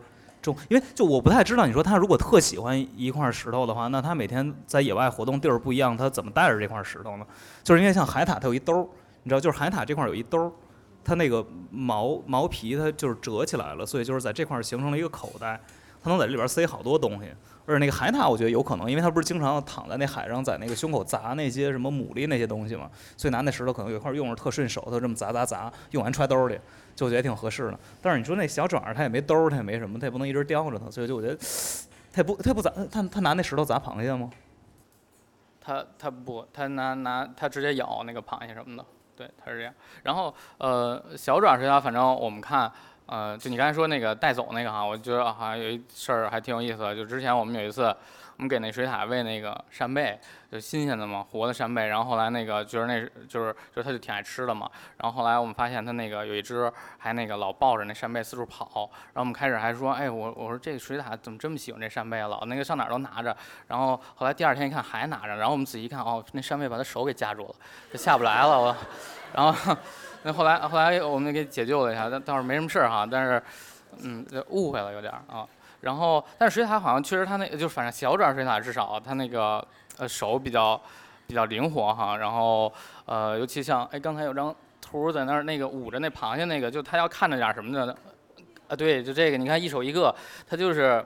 [0.69, 7.25] 因为就我不太知道，你说他如果特喜欢一块石头的话，那他每天在野外活动地儿不一样，他怎么带着这块石头呢？
[7.63, 8.87] 就是因为像海獭，它有一兜儿，
[9.23, 10.51] 你知道，就是海獭这块有一兜儿，
[11.03, 15.59] 它那个毛毛皮它就是折起来了，所以就是在这块形成了一个口袋，
[16.03, 17.29] 它能在里边塞好多东西。
[17.65, 26.59] 而且那个海獭，我觉得有可能，因为它不是经常躺在那海上，在那个胸口砸那些什么牡蛎那些东西嘛，所以拿那石头可能有一块用着特顺手，它这么砸砸砸，用完揣兜里。
[26.95, 31.35] 就觉得挺合适的，但是你说那小爪儿它也没兜儿，它也没什么，它也不能一直叼着它，所以就我觉得，
[32.13, 34.29] 它也不它也不砸，它它拿那石头砸螃蟹吗？
[35.59, 39.73] 它它不，它拿拿它直接咬那个螃蟹什么的，对，它是这样。
[40.03, 42.71] 然后呃，小爪水獭，反正我们看，
[43.07, 47.95] 呃，就你刚才说那个带走那个哈，我觉得好像有一事儿还挺有意思的，就之前我们有一次。
[48.37, 50.19] 我们给那水獭喂那个扇贝，
[50.51, 51.87] 就新鲜的嘛，活的扇贝。
[51.87, 54.69] 然后后来那个觉得那就是，就它就挺爱吃的嘛。
[54.97, 58.91] 然后后来我们发现它那个有一只还那个老抱着那扇贝四处跑。
[59.13, 62.27] 然后我们开始还说，哎，我我说这个水獭怎么这么喜欢这扇贝啊？
[62.27, 63.33] 老那个上哪儿都拿着。
[63.69, 65.37] 然后后来第二天一看还拿着。
[65.37, 67.55] 然后我们仔细一看，哦，那扇贝把它手给夹住了，
[67.93, 68.59] 就下不来了。
[68.59, 68.75] 我，
[69.33, 69.77] 然后
[70.25, 73.07] 那后来后来我们给解救了一下，但倒是没什么事儿哈。
[73.09, 73.43] 但是，
[74.01, 75.45] 嗯，误会了有点啊。
[75.81, 79.63] 然后，但是水獭好像确实它那个就反正小爪水獭至少它那个
[79.99, 80.81] 呃手比较
[81.27, 82.17] 比较灵活哈。
[82.17, 82.73] 然后
[83.05, 87.95] 呃，尤其像哎刚才有张图在那儿那个捂着那螃蟹那个，就它要看着点什么的
[88.67, 88.75] 啊？
[88.75, 90.15] 对，就这个你看一手一个，
[90.49, 91.05] 它就是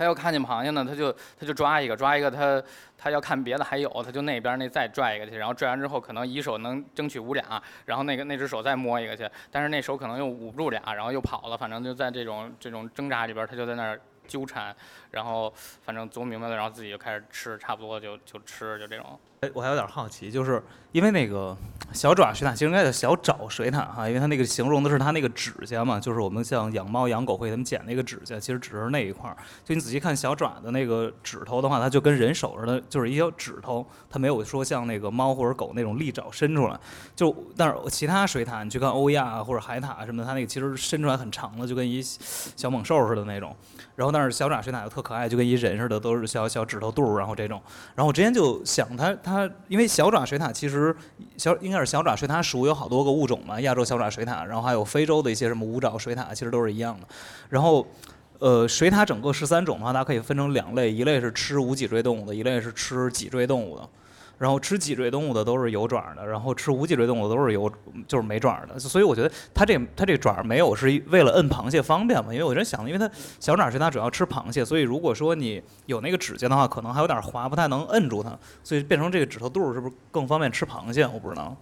[0.00, 2.62] 他要看见螃蟹呢，他就他就抓一个，抓一个他
[2.96, 14.74] 他要看别的还有，他就那边那再拽一个去，然后拽完之后可能一手能争取五俩，然后那个那只手再摸一个去，但是那手可能又捂不住俩，然后又跑了，反正就在这种这种挣扎里边，他就在那儿纠缠，
[15.10, 19.18] 然后反正琢磨明白了，然后自己就开始吃，差不多就就吃，就这种。
[19.40, 21.56] 哎，我还有点好奇，就是因为那个
[21.94, 29.36] 小爪水獭其实应该叫小爪水獭哈，因为它那个形容的是它那个指甲嘛，就是我们像养猫养狗会他们剪那个指甲，其实只是那一块儿。
[29.64, 36.78] 就你仔细看小爪的那个指头的话，它就跟人手似的，就是一小指头，它没有说像那个猫或者狗那种利爪伸出来。
[37.16, 43.56] 就但是其他水獭，你去看欧亚或者海獭什么的，它那个其实伸出来很长的，就跟一小猛兽似的那种。
[43.96, 47.60] 然后但是小爪水獭又特可爱，就跟一人似的，都是小小指头肚，然后这种。
[47.94, 49.50] 然后我之前就想它它。
[49.68, 50.94] 因为小爪水獭其实
[51.36, 57.06] 小应该是小爪水獭属有好多个物种嘛，亚洲小爪水獭，然后还有非洲的一些什么五爪水獭，其实都是一样的。
[57.48, 57.86] 然后，
[58.40, 63.88] 呃，水獭整个十三种的话，它可以分成两类，一类是吃无脊椎动物的，一类是吃脊椎动物的。
[64.40, 67.70] 然后吃脊椎动物的都是有爪的，然后吃无脊椎动物的都是有，
[68.08, 68.78] 就是没爪的。
[68.78, 72.32] 所以我觉得它这它这爪没有是为了摁螃蟹方便嘛？
[72.32, 73.06] 因为我真想，因为它
[73.38, 78.30] 小爪是它主要吃螃蟹，所以如果说你有那个指甲的话，可能还有点滑，不太能摁住它，
[78.64, 81.06] 所以变成这个指头肚是不是更方便吃螃蟹？
[81.06, 81.54] 我不知道。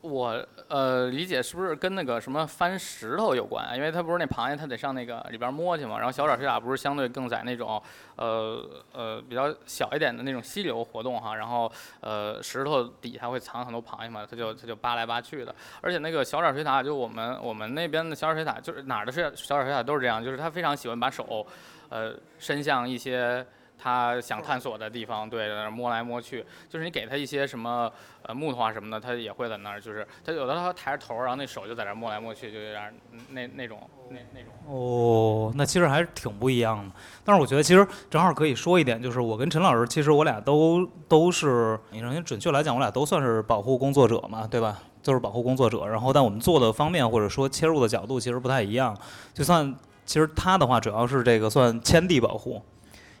[0.00, 3.74] 我我呃理解是不是跟那个什么翻石头有关啊？
[3.74, 5.96] 因为它不是那螃蟹，它得上那个里边摸去嘛。
[5.96, 7.82] 然后小爪水獭不是相对更在那种
[8.16, 11.34] 呃呃比较小一点的那种溪流活动哈。
[11.34, 15.54] 然后呃石头底下会藏很多螃蟹嘛，它就它就扒来扒去的。
[15.80, 21.46] 而且那个小爪水獭就我们我们那边的小爪水獭就是哪儿的是小爪水獭都是这样，就是它非常喜欢把手
[21.88, 23.46] 呃伸向一些。
[23.80, 27.90] 他想探索的地方，对，在那摸来摸去，就是你给他一些什么
[28.22, 32.92] 呃木头啊什么的，他也会在那儿，就是他有的他抬着头，然后那手就在那摸来摸去，就有点
[33.30, 33.78] 那那种
[34.10, 34.52] 那那种。
[34.66, 36.92] 哦，那其实还是挺不一样的。
[37.24, 44.82] 但是我觉得其实正好可以说一点，就是我跟陈老师，其实我俩都都是，你说准确来讲，我俩都算是保护工作者嘛，对吧？
[45.00, 45.86] 就是保护工作者。
[45.86, 48.94] 然后但我们做的方面或者说切入的角度其实不太一样。
[49.32, 49.72] 就算
[50.04, 52.60] 其实他的话主要是这个算迁地保护。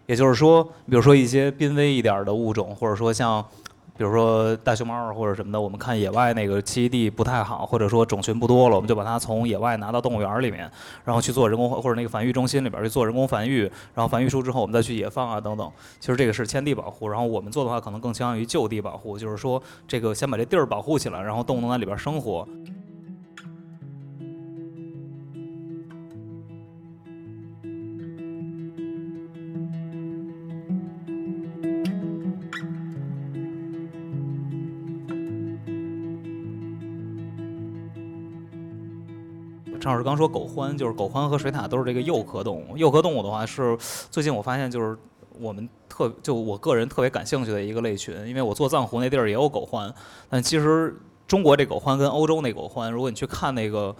[0.08, 3.44] 也就是说，比如说一些濒危一点儿的物种，或者说像，
[3.94, 10.60] 比如说大熊猫或者什么的，我们看野外那个栖息地不太好，或者说种群不多了，我们就把它从野外拿到动物园里面，
[11.04, 15.70] 然后去做人工或者那个繁育中心里边去做人工繁育，然后繁育出之后我们再去野放啊等等。
[16.00, 22.48] 其实这个是迁地保护，然后我们做的话可能更倾向于就地保护，就是说这个先把这地儿保护起来，然后动物能在里边生活。
[39.80, 42.76] 陈老师刚说狗獾，就是狗獾和水獭都是这个幼科动物。
[42.76, 43.76] 幼科动物的话是
[44.10, 44.96] 最近我发现就是
[45.38, 49.92] 我们特就我个人特别感兴趣的一个类群，因为我做藏狐那地儿也有狗獾，
[50.28, 53.94] 但其实中国这狗獾跟欧洲那狗獾，如果你去看那个，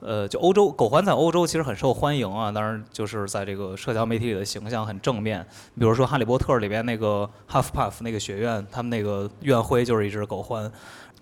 [0.00, 5.46] 呃，就欧洲狗獾在欧洲其实很受欢迎啊，当然就是在这个社交媒体里的形象很正面。
[5.78, 10.70] 比如说《哈利波特》里边那个 Huffpuff 那个学院，他们那个院徽就是一只狗獾。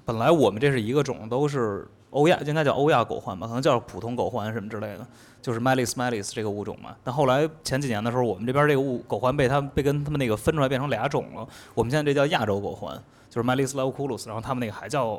[0.04, 1.88] 本来我们这是一个种，都是。
[2.10, 5.06] 欧亚应该叫欧亚狗獾吧，可能叫普通狗獾什么之类的，
[5.42, 6.96] 就是 Melis melis 这个物种嘛。
[7.04, 11.46] 但后来前几年的时候，我们这边这个物狗獾被它被跟他们那个分出来变成俩种了。
[11.74, 12.96] 我们现在这叫亚洲狗獾，
[13.28, 15.14] 就是 Melis laoculus，然后他们那个还叫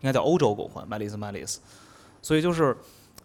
[0.00, 1.58] 应该叫欧洲狗獾 Melis melis。
[2.22, 2.76] 所以就是，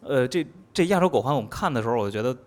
[0.02, 2.38] 呃，这这亚洲狗獾我们看的时候，我就觉得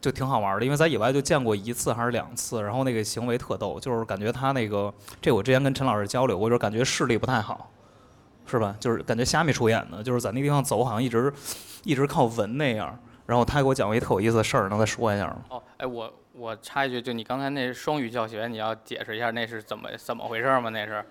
[0.00, 7.70] 就挺好玩的，因为在野外就见过一次还是两次，然后那个行为特逗，就是感觉它那个这我之前跟陈老师交流，我就是感觉视力不太好。
[8.50, 8.74] 是吧？
[8.80, 11.32] 就是感觉虾米出演的，就是在那地方走，好像一直
[11.84, 12.98] 一直靠闻那样。
[13.26, 15.36] 然后他给我讲过一特有意思的事儿，能再说一下吗？
[15.50, 20.68] 哦，哎，我我插一句，就你刚才那双语教学，你要解释一下那是怎么怎么回事吗？
[20.70, 21.04] 那是，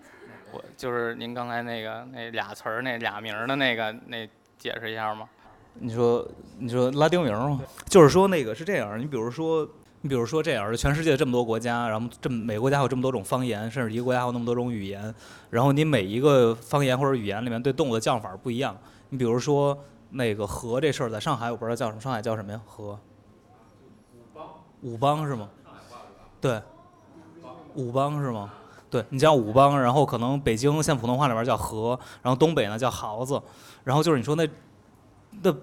[0.51, 5.29] 我就是您刚才那个那俩词儿那俩名儿的那个，那解释一下吗？
[5.75, 7.61] 你说你说拉丁名吗？
[7.85, 9.65] 就是说那个是这样，你比如说。
[10.01, 15.13] 你比如说这样，全世界这么多国家，然后这么每个国家有这么多种方言，甚至一个国家有那么多种语言，
[15.49, 18.77] 然后你每一个方言或者语言里面对动物的叫法不一样。
[19.09, 19.77] 你比如说
[20.11, 22.61] 那个河这事儿，在上海我不知道叫什么，上海叫什么呀？
[22.65, 22.97] 河。
[24.81, 25.27] 武邦。
[25.27, 25.49] 是吗？
[26.39, 26.61] 对。
[27.75, 28.53] 武邦是吗？
[28.89, 33.41] 对，你叫武邦，然后可能北京现普通话里边叫河，然后东北呢叫豪子，
[33.83, 34.47] 然后就是你说那。
[35.41, 35.55] 那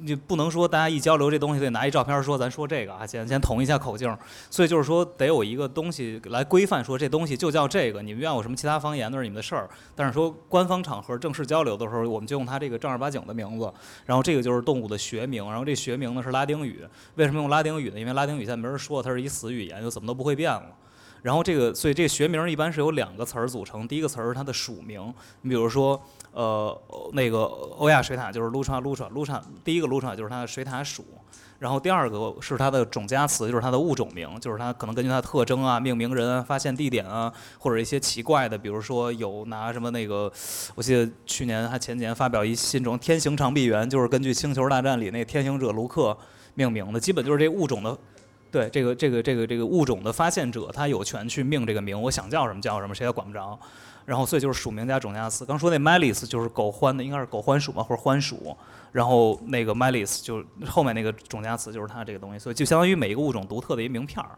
[0.00, 4.16] 你不能说大家一交流这东西得拿一照片说咱说这个啊，先先统一下口径，
[4.48, 9.68] 所以就是说得有一个东西来规范，说这东西就叫这个，你们愿有什么其他方言那是你们的事儿。
[9.96, 13.72] 但是说官方场合正式交流的时候，我们就用它这个正儿八经的名字，
[14.04, 16.84] 然后这个就是动物的学名，然后这学名呢是拉丁语。
[17.16, 17.98] 为什么用拉丁语呢？
[17.98, 20.66] 因为拉丁语现在没人说，它是一死语言，就怎么都不会变了。
[21.22, 26.00] 然后这个，所以这个学名一般是由两个词儿组成，第一个词儿是它的属名，你比如说。
[26.34, 26.76] 呃，
[27.12, 27.44] 那个
[27.78, 31.04] 欧亚水獭就是 Lutra Lutra Lutra，第一个 Lutra 就是它的水獭属，
[31.60, 40.30] 然后第二个是它的种加词，就是它的物种名，就是它可能根据它的特征啊、命名人啊、发现地点啊，或者一些奇怪的，比如说有拿什么那个，
[40.74, 46.18] 我记得去年还前年发表一新种天行长臂猿，就是根据星球大战里那天行者卢克
[46.54, 47.96] 命名的，基本就是这物种的，
[48.50, 53.56] 对这个这个这个这个物种的发现者，他有权去命这个名，我想叫什么叫什么，谁也管不着。
[54.04, 55.44] 然后，所以就是属名加种加词。
[55.46, 58.56] 刚说那 Melis 就是狗獾的，应该是狗獾属吧，或者獾属。
[58.92, 64.30] 然后那个 Melis 就后面那个种加词就是它这个东西，所以就相当于每一个物种独特的一名片儿。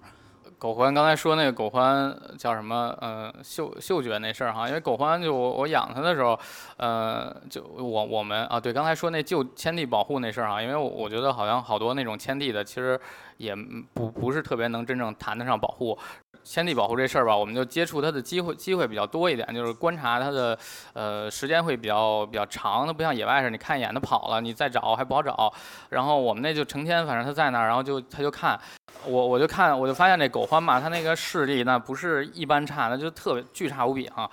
[0.59, 2.96] 狗獾刚才说那个狗獾叫什么？
[3.02, 6.38] 呃，嗅嗅觉那事儿哈，因为狗獾就我我养它的时候，
[6.79, 12.98] 呃，就我我们啊，对，刚才说那就迁地保护那事儿哈，因为我我觉得好像好多那种迁地的，其实
[13.37, 13.55] 也
[13.92, 15.99] 不不是特别能真正谈得上保护。
[16.44, 20.57] 迁地保护这事儿吧，我们就接触它的机会机会比较多一点，就是观察它的，
[20.92, 22.87] 呃，时间会比较比较长。
[22.87, 25.53] 它不像野外似的，你看一眼它跑了，你再找还不好找。
[25.89, 28.57] 然后我们那就成天，反正它在那儿，然后就它就看，
[29.05, 34.30] 我我就看，我就发现那狗獾吧，它那个视力那不是一般差，那就特别巨差无比哈。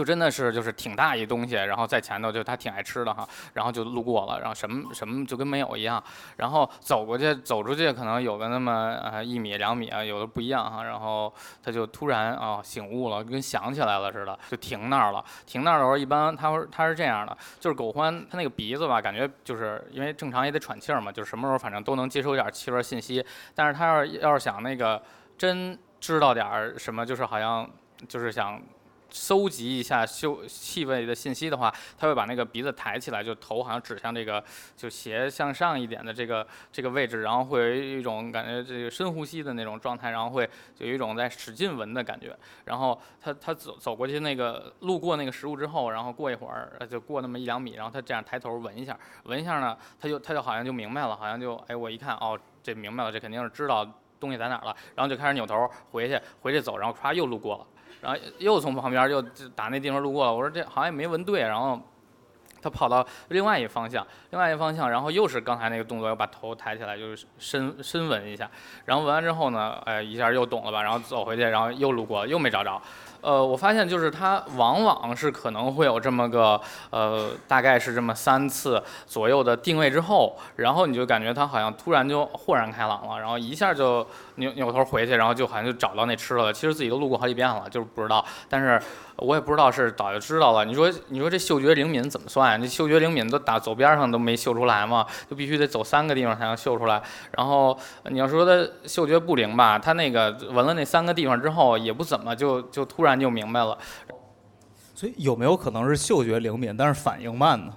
[0.00, 6.02] 就真的是就是挺大一东西，然后在前头就他挺爱吃的哈，然后就路过了，然后什么什么就跟没有一样，
[6.38, 11.30] 然后走过去走出去可能有个那么呃一米两米啊，有的不一样哈，然后
[11.62, 15.22] 他就突然啊醒悟了，跟想起来了似的，就停那儿了。
[15.44, 23.22] 停那儿的时候，一般他会他是这样的，就是狗獾它那个鼻子吧，感觉就是因为正常也得喘气儿嘛，就是什么时候反正都能接收一点气味信息，
[23.54, 25.02] 但是他要是要是想那个
[25.36, 27.68] 真知道点儿什么，就是好像
[28.08, 28.58] 就是想。
[29.10, 34.42] 搜集一下嗅气味的信息的话，他会把那个鼻子抬起来，就头好像指向这个
[34.76, 40.48] 就斜向上一点的这个这个位置，然后会有一种感觉这个深呼吸的那种状态，然后会
[40.78, 42.36] 有一种在使劲闻的感觉。
[42.64, 53.86] 然后他他走走过去那个路过那个食物之后，然后过一会儿就过那么一两米，然后他这样抬头闻一下，闻一下呢，他就他就好像就明白了，好像就哎我一看哦这明白了，这肯定是知道
[54.18, 57.66] 东西在哪儿了，然后就开始扭头回去回去走，然后唰又路过了。
[58.00, 59.20] 然后又从旁边又
[59.54, 61.80] 打那地方路过，我说这好像也没闻对，然后
[62.62, 68.50] 他跑到另外一方向，另外一方向，然后又是刚才那个动作，又把头抬起来，就是深深闻一下，
[68.84, 72.80] 然后闻完之后呢，哎一下又懂了吧，然后走回去，然后又路过，又没找着。
[73.20, 76.60] 呃，我发现就是它往往是可能会有这么个
[76.90, 84.06] 呃，大概是这么三次左右的定位之后，然后你就感觉它好像突然就豁然开朗了，然后一下就
[84.36, 86.52] 扭扭头回去，然后就好像就找到那吃的了。
[86.52, 88.80] 其实自己都路过好几遍了，就是不知道，但是。
[89.20, 92.60] 我也不知道是早就知道了，你说你说这嗅觉灵敏怎么算？
[92.60, 95.06] 这嗅觉灵敏都打走边上都没嗅出来嘛？
[95.28, 97.02] 就必须得走三个地方才能嗅出来。
[97.36, 103.76] 然后你要说他嗅觉不灵吧，他那个闻了那三个地方之后，也不怎么就就突然就明白了。
[104.94, 107.72] 所以有没有可能是嗅觉灵敏，但是反应慢呢？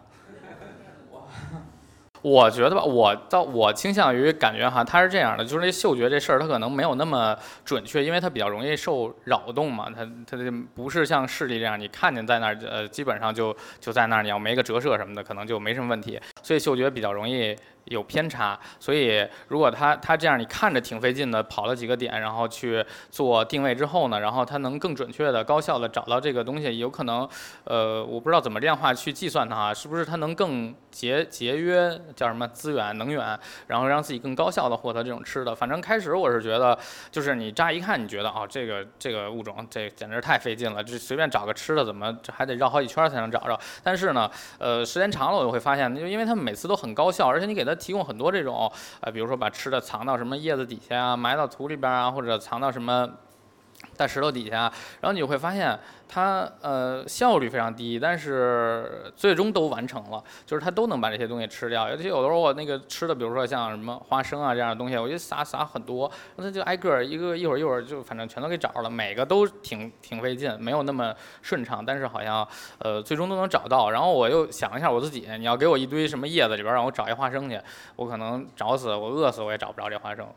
[2.24, 17.54] 我觉得吧，我倒我倾向于感觉哈，它是这样的，就是那嗅觉这事儿，它可能没有那么准确，因为它比较容易受扰动嘛，它它就不是像视力这样，你看见在那儿，呃，基本上就就在那儿，你要没个折射什么的，可能就没什么问题，所以嗅觉比较容易。
[17.86, 27.28] 有偏差，所以如果他他这样你看着挺费劲的，跑了几个点，然后去做定位之后呢，然后他能更准确的、高效的找到这个东西，有可能，
[27.66, 35.54] 呃，我不知道怎么量化去计算它，是不是它能更节节约叫什么资源能源，然后让自己更高效的获得这种吃的。
[35.54, 36.78] 反正开始我是觉得，
[37.12, 43.60] 就是你乍一看你觉得哦，这个这个物种这简直太费劲了，这随便找个吃的怎么还得绕好几圈才能找着。
[43.84, 48.72] 但是呢，呃，时间长了我就会发现，就因为他们每次都很高效，而且你给它提供很多这种，
[49.02, 53.10] 呃，比如说把吃的藏到什么叶子底下啊，埋到土里边啊，或者藏到什么
[53.94, 54.72] 在石头底下，
[55.02, 55.78] 然后你会发现。
[56.06, 61.90] 它呃效率非常低，但是最终都完成了，就是它都能把这些东西吃掉。
[61.90, 73.90] 尤其有的时候我那个吃的，比如说像什么花生啊这样的东西，我就撒撒很多，那就挨个一个一会儿一会儿就反正全都给找了，每个都挺挺费劲，没有那么顺畅，但是好像呃最终都能找到。
[73.90, 77.60] 然后我又想一下我自己，你要给我一堆什么叶子里边让我找一花生去，
[77.96, 80.28] 我可能找死我饿死我也找不着这花生。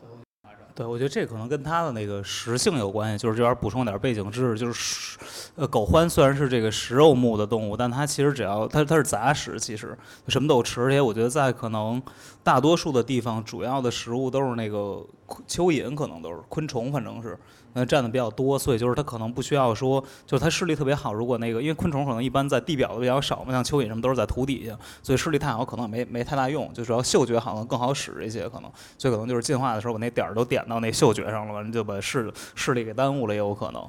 [0.77, 5.19] 对，我觉得这可能跟它的那个食性有关系，就是这边补充点背景知识，就是
[5.55, 9.97] 呃，狗獾虽然是这个食肉目的动物，但它其实只要它它是杂食，其实
[10.29, 12.01] 什么都吃，而且我觉得在可能
[12.45, 15.03] 大多数的地方，主要的食物都是那个
[15.49, 17.39] 蚯蚓，可能都是昆虫，反正是。
[17.79, 21.13] 那占的比较多，所以就是它可能不需要说，就是它视力特别好。
[21.13, 26.73] 如果那个，因为昆虫可能一般在地表的比较少嘛，像蚯蚓什么都是在土底下，所以视力太好可能没没太大用。
[26.73, 33.87] 就主要嗅觉好像更好使一些，可能，所以可能就是进化的时候把那点儿都点到那嗅觉上了，就把视视力给耽误了，也有可能。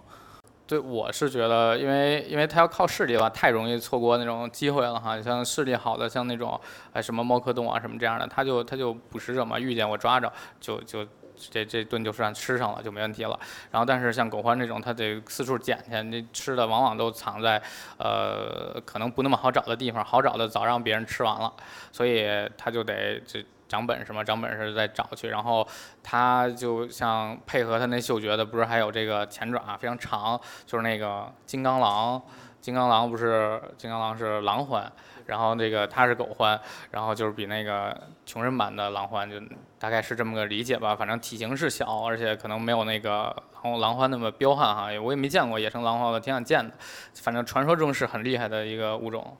[0.67, 5.21] 对，我是觉得，因为因为它要靠视力的话，太容易错过那种机会了哈。
[5.21, 6.59] 像视力好的，像那种
[6.91, 10.29] 哎什么猫科动物啊什么这样的，它就它就捕食者嘛，遇见我抓着
[10.59, 11.07] 就就。
[11.37, 13.39] 这这顿就算吃上了就没问题了，
[13.71, 17.61] 然后但是像狗獾这种，它得四处捡去，那吃的往往都藏在，
[17.97, 21.53] 呃，可能不那么好找的地方，好找的早让别人吃完了，
[21.91, 22.27] 所以
[22.57, 25.67] 它就得这长本事嘛，长本事再找去，然后
[26.01, 32.21] 它就像配合它那嗅觉的，不是还有这个前爪非常长，就是那个金刚狼，
[32.59, 34.83] 金刚狼不是金刚狼是狼獾。
[35.27, 36.59] 然后那个它是狗獾，
[36.89, 39.35] 然后就是比那个穷人版的狼獾，就
[39.77, 40.95] 大概是这么个理解吧。
[40.95, 44.87] 反正体型是小，而且可能没有那个狼狼獾那么彪悍哈。
[44.99, 46.73] 我也没见过野生狼獾，我挺想见的。
[47.13, 49.37] 反正传说中是很厉害的一个物种，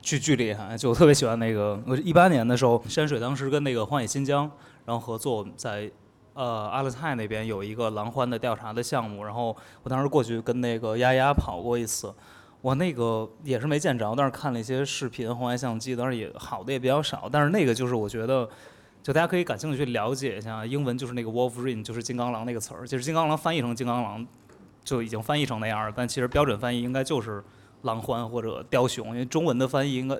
[0.00, 0.76] 巨巨厉害。
[0.76, 4.50] 就我特别喜欢那个，我一八年的时候，山水当时跟那个荒野新疆
[4.84, 5.90] 然后合作，在
[6.34, 12.14] 呃阿勒泰那边有一个狼獾的调查的项目，然后我当时过去跟那个丫丫跑过一次。
[12.60, 17.28] 我那个也是没见着，但是看了一些视频、红外相机，当然也好的也比较少。
[17.30, 18.48] 但是那个就是我觉得，
[19.02, 22.86] 就大家可以感兴趣去了解一下，英文就是那个 Wolverine，就是金刚狼那个词儿。
[22.86, 24.26] 其实金刚狼翻译成金刚狼
[24.82, 27.42] 就已经翻译成那样了，但其实标准翻译应该就是
[27.82, 30.16] 狼獾或者雕熊，因为中文的翻译应该，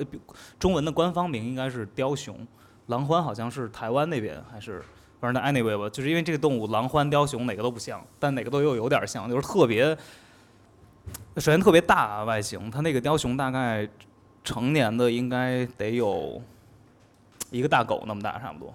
[0.59, 2.47] 中文的官方名应该是雕熊，
[2.86, 4.80] 狼獾好像是台湾那边还是，
[5.20, 9.97] 反正 anyway 吧，就是因为这个动物狼獾雕熊哪个都不像，但哪个都又有点像，就是特别，
[11.37, 13.89] 首先特别大外形，它那个雕熊大概
[14.43, 16.43] 成年的应该得有
[17.51, 18.75] 一个大狗那么大差不多。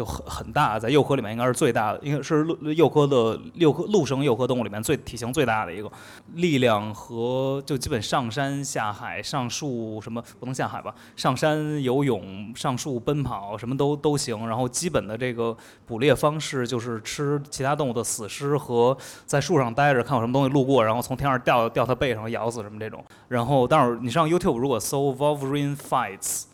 [0.00, 5.92] 就很很大，在幼科里面应该是最大的，应该是陆幼科的六科陆生幼科动物里面最体型最大的一个，
[6.36, 18.96] 力量和就基本上山下海上树什么不能下海吧，上山游泳上树奔跑什么都都行，然后基本的这个捕猎方式就是吃其他动物的死尸和
[19.26, 26.44] 在树上待着看有什么东西路过，然后从天上掉掉它背上咬死什么这种，然后待会儿你上 YouTube 如果搜 Wolverine fights。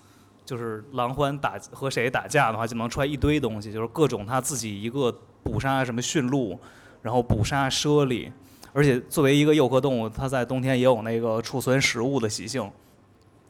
[0.47, 6.59] 就是狼獾打和谁打架的话，就能出来一堆东西，就是各种他自己一个捕杀什么驯鹿，
[7.03, 8.33] 然后捕杀猞猁，
[8.73, 12.71] 而且作为一个幼科动物，它在冬天也有那个储存食物的习性。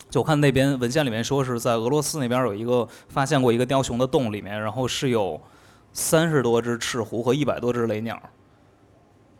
[0.08, 5.40] 就我看那边文献里面说是在俄罗斯那边有一个发现过一个雕熊的洞里面，然后是有
[5.92, 8.18] 三十多只赤狐和一百多只雷鸟。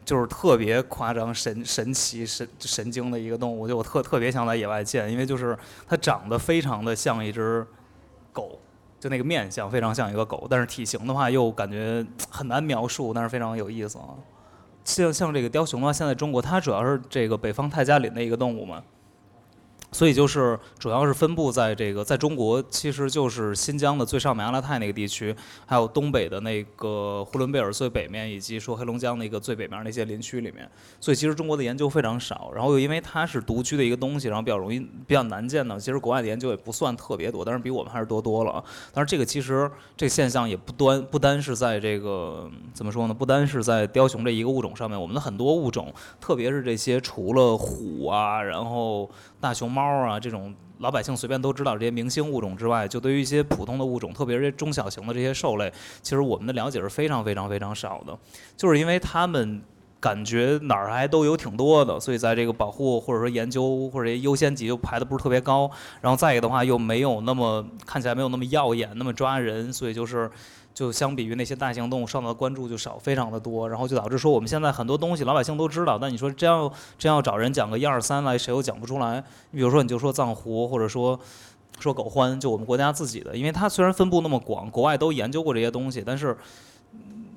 [0.07, 7.67] 就是特别夸张、神神奇、神神经的一个动物，就我特特别想在野外见，因为就是它长得非常的像一只
[8.33, 8.61] 狗，
[9.01, 14.15] 就那个面相非常像一个狗，但是体型的话又感觉很难描述，但是非常有意思啊。
[14.85, 18.81] 像像这个雕熊啊，现在中国它主要是这个北方泰加林的一个动物嘛。
[19.97, 25.35] 所以就是主要是分布在这个在中国，其实就是新疆的最上面阿勒泰那个地区，
[25.65, 30.71] 还有东北的那个呼伦贝尔最北面，以及说黑龙江那个最北面那些林区里面。
[31.01, 35.79] 所以其实中国的研究非常少，然后又因为它是独居的一个东西，然后比较容易比较难见到。
[35.79, 38.63] 其实国外的研究也不算特别多，但是比我们还是多多了。
[38.93, 43.15] 但是这个其实这个现象也不端不单是在这个怎么说呢？
[43.15, 45.91] 不单是在雕熊这一个物种上面，我们的很多物种，
[46.21, 49.11] 特别是这些除了虎啊，然后。
[49.41, 55.73] 大熊猫啊，这种老百姓随便都知道这些明星物种之外，就对于一些普通的物种，特别是中小型的这些兽类，
[56.03, 58.17] 其实我们的了解是非常非常非常少的。
[58.57, 59.63] 就是因为他们
[60.01, 65.71] 感觉哪儿还都有挺多的，所以在这个保护或者说研究或者优先级就排的不是特别高。
[66.01, 70.31] 然后再一个的话，又没有那么看起来没有那么耀眼，那么抓人，所以就是。
[70.77, 79.25] 就相比于那些大型动物受到的关注就少非常的多，然后就导致说我们现在很多东西老百姓都知道，但你说真要真要找人讲个一二三来，谁又讲不出来？
[79.53, 81.19] 你比如说你就说藏狐，或者说
[81.81, 86.37] 说狗獾，就我们国家自己的，因为它虽然分布那么广，国外都研究过这些东西，但是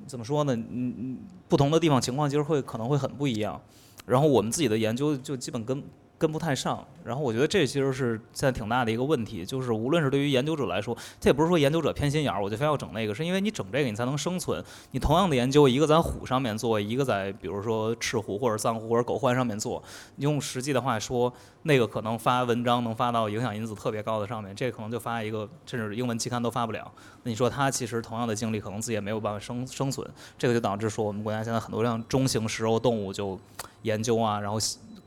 [0.06, 0.54] 怎么说呢？
[0.54, 1.18] 嗯嗯，
[1.48, 3.58] 不同的地方情况其实会可能会很不一样，
[4.04, 5.82] 然后我们自己的研究就基本跟。
[6.20, 14.62] 跟不太上，然后我觉得这其实是现在挺大的一个问题，就是无论是对于研究者来说，这也不是说研究者偏心眼儿，我就非要整那个，是因为你整这个你才能生存。
[14.90, 19.82] 你同样的研究，一个在虎上面做，一个在比如说赤狐或者藏狐或者狗獾上面做，
[20.16, 26.92] 你用实际的话说，那个可能发文章能发到影响因子特别高的上面，这可能就发一个甚至英文期刊都发不了。
[27.22, 30.06] 那你说他其实同样的精力，可能自己也没有办法生生存，
[30.36, 33.40] 这个就导致说我们国家现在很多像中型食肉动物就
[33.84, 34.58] 研究啊，然后。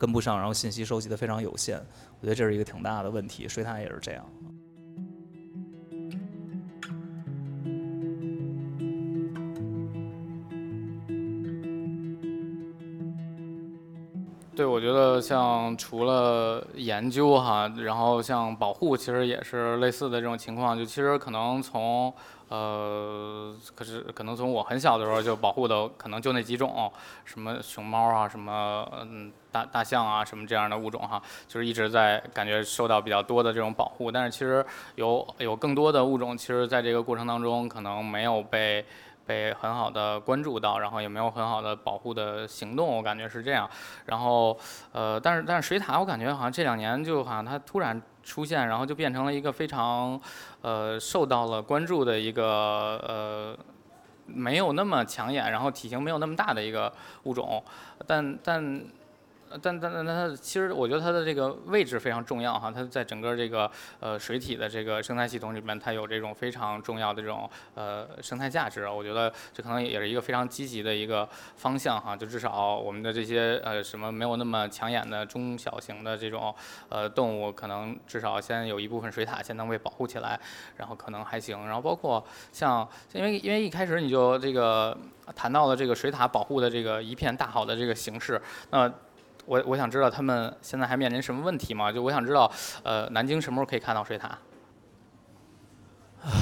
[0.04, 1.78] 跟不上，然后信息收集的非常有限，
[2.20, 3.48] 我觉得这是一个挺大的问题。
[3.48, 4.30] 水獭也是这样。
[14.56, 20.78] 对，我觉得像除了研究哈，然后像保护，其实也是类似的这种情况。
[20.78, 22.14] 就其实可能从。
[22.50, 26.92] 呃，可是可能从我很小的时候就保护的，可能就那几种，
[27.26, 34.12] 什么熊猫啊，什么嗯大大象啊，什么这样的物种哈，就是一直在感觉受到比较多的这种保护。
[34.12, 34.64] 但是其实
[34.96, 38.86] 有有更多的物种，其实在这个过程当中可能没有被
[39.26, 43.70] 被很好的关注到，然后也没有很好的保护的行动，我感觉是这样。
[44.06, 44.58] 然后
[44.92, 48.02] 呃，但是但是水獭，我感觉好像这两年就好像它突然。
[48.26, 50.18] 出现，然后就变成了一个非常，
[50.62, 53.58] 呃，受到了关注的一个呃，
[54.26, 56.90] 没有那么抢眼，然后体型没有那么大的一个
[57.24, 57.62] 物种，
[58.08, 58.82] 但但。
[59.62, 68.88] 但但但它其实我觉得它的这个位置非常重要哈，它在整个这个呃水体的这个生态系统里面，它有这种非常重要的这种呃生态价值。
[68.88, 71.28] 我觉得这可能也是一个非常积极的一个
[71.58, 76.54] 方向哈，就至少我们的这些呃什么没有那么抢眼的中小型的这种
[76.90, 80.40] 呃动物，可能至少先有一部分水獭先能被保护起来，
[80.78, 81.66] 然后可能还行。
[81.66, 84.98] 然后包括像因为因为一开始你就这个
[85.36, 88.42] 谈到了这个水獭保护的这个一片大好的这个形势，
[88.72, 88.92] 那。
[89.46, 91.92] 我我想知道他们现在还面临什么问题吗？
[91.92, 92.52] 就我想知道，
[92.84, 94.30] 呃，南京什么时候可以看到水獭？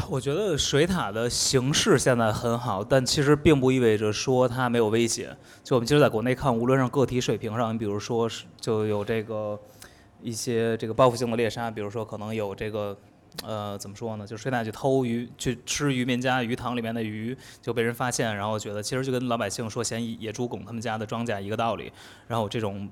[0.10, 5.36] 我觉得水獭的形势现在很好，但其实并不意味着说它没有威胁。
[5.64, 8.30] 就我们其实在国内看，无论是个体水平上，你比如说
[8.60, 9.60] 就有这个
[10.22, 12.97] 一些这个报复性的猎杀，比如说可能有这个。
[13.44, 14.28] 呃，怎么说呢？
[14.28, 21.92] 就是水獭去偷鱼，去吃渔民家鱼塘里面的鱼，就被人发现，然后觉得其实就跟老百姓说嫌野猪拱他们家的庄稼一个道理。
[22.28, 22.90] 然后这种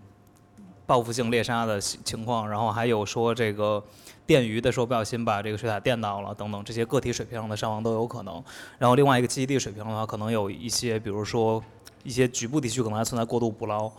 [0.87, 3.83] 报复性猎杀的情况，然后还有说这个
[4.25, 8.41] 电鱼的时候不小心把这个水獭电到了等等，这些个体水平上的伤亡都有可能。
[8.77, 11.63] 然后另外一个基地水平的话，可能有一些，比如说
[12.03, 13.91] 一些局部地区可能还存在过度捕捞。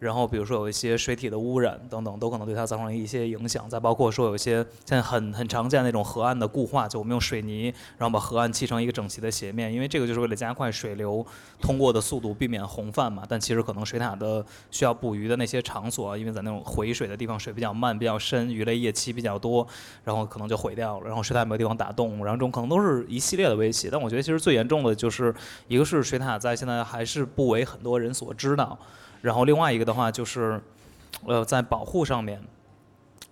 [0.00, 3.68] 然后比如说有一些水体的污染等等，都可能对它造成一些影响。
[3.68, 11.24] 再包括说有一些现在很很常见那种河岸的固化，就我们用水泥，然后把河岸砌成一个整齐的斜面，因为这个就是为了加快水流
[11.60, 13.24] 通过的速度，避免洪泛嘛。
[13.28, 19.66] 但其实可能水獭的需要捕鱼的那些场所，因为在那种回水的地方水比较慢、比较深，鱼类夜栖比较多，
[20.02, 21.06] 然后可能就毁掉了。
[21.06, 23.90] 然后水獭没有地方打洞，然后这种可能都是一系列的威胁。
[23.92, 25.34] 但我觉得其实最严重的就是
[25.68, 28.78] 一个是水獭在现在还是不为很多人所知道。
[29.20, 30.60] 然后另外一个的话就是，
[31.26, 32.42] 呃，在保护上面，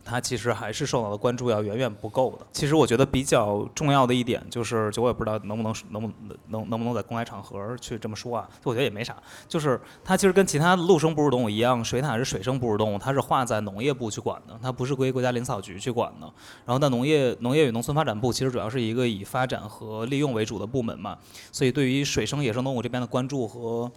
[0.04, 2.46] 它其实还是受到的关注要远远不够的。
[2.52, 6.08] 其实我觉得比较重要的一点就是，就我也不知道能不能能不
[6.48, 8.48] 能能不能在公开场合去这么说啊？
[8.64, 9.16] 我觉得也没啥，
[9.46, 16.30] 就是它其实跟其他陆生哺乳动物一样，水獭是水生哺乳动物，它是划在农业部去管的，它不是归国家林草局去管的。
[16.64, 21.18] 然后，在农业农业与农村发展部其实主要是一个以发展和利用为主的部门嘛，
[21.52, 23.90] 所以对于水生野生动物这边的关注和。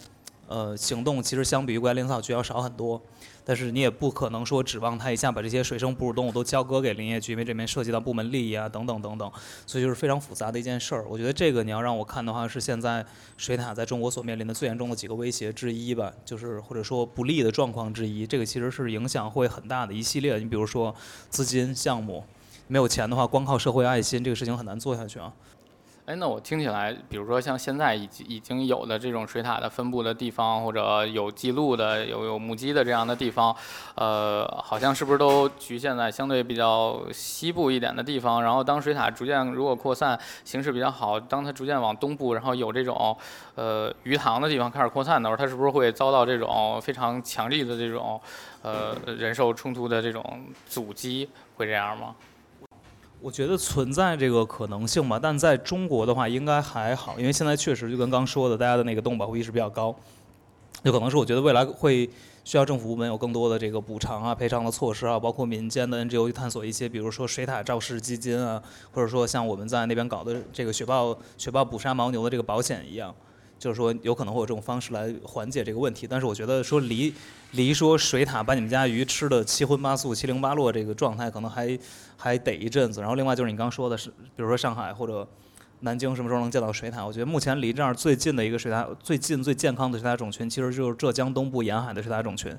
[0.48, 3.00] 呃，行动其实相比于国家林草局要少很多，
[3.42, 9.32] 但是你也不可能说指望它一下把这些水生哺乳动物都交割给林业局，因为这边涉及到部门利益啊等等等等，
[9.66, 11.06] 所以就是非常复杂的一件事儿。
[11.08, 13.04] 我觉得这个你要让我看的话，是现在
[13.38, 18.26] 水獭在中国所面临的最严重的几个威胁之一吧，就是或者说不利的状况之一。
[18.26, 20.94] 这个其实是影响会很大的一系列，你比如说
[21.30, 22.22] 资金项目，
[22.68, 25.32] 没有钱的话，光靠社会爱心这个事情很难做下去啊。
[26.04, 33.54] 哎，那我听起来，比如说像现在已经已经有的这种水獭的分布的地方，或者有记录的、有有目击的这样的地方，
[33.94, 38.42] 呃，好像是不是都局限在相对比较西部一点的地方？
[38.42, 43.16] 然后当水獭逐渐如果扩散形势比较好，当它逐渐往东部，然后有这种
[43.54, 48.20] 呃鱼塘的地方开始扩散的时候，它是不是会遭到这种非常强力的这种
[48.62, 51.30] 呃人兽冲突的这种阻击？
[51.54, 52.16] 会这样吗？
[53.22, 59.94] 我觉得存在这个可能性吧，但在中国的话应该还好，因为现在确实就跟刚说的，大家的那个动物保护意识比较高，
[60.82, 62.10] 有可能是我觉得未来会
[62.42, 68.60] 需要政府部门有更多的这个补偿啊、赔偿的措施啊，包括民间的 NGO 去探索一些，比如说水獭肇事基金啊，
[68.90, 73.14] 或者说像我们在那边搞的这个雪豹雪豹捕杀牦牛的这个保险一样。
[73.62, 77.14] 就是说，有可能会有这种方式来缓解这个问题，但是我觉得说离
[77.52, 81.78] 离说水獭把你们家鱼吃的七荤八素、七零八落这个状态，可能还
[82.16, 82.98] 还得一阵子。
[82.98, 85.24] 然后另外就是你刚说的是，比如说上海或者
[85.80, 87.06] 南京什么时候能见到水獭？
[87.06, 92.50] 我觉得目前离这儿最近的一个水獭、最近最健康的水獭种群，其实就是浙江东部沿海的水獭种群。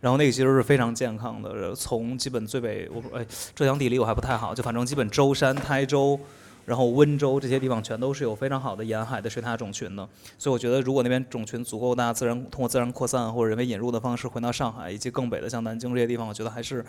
[0.00, 3.26] 然后那个其实是非常健康的，从基本最北，我哎
[3.56, 6.20] 浙江地理我还不太好，就反正基本舟山、台州。
[6.66, 10.08] 然后温州这些地方全都是有非常好的沿海的水獭种群的，
[10.38, 16.84] 所以我觉得如果那边种群足够大，自然通过自然扩散或者人为引入的方式回到上海以及更北的像南京这些地方，我觉得还是，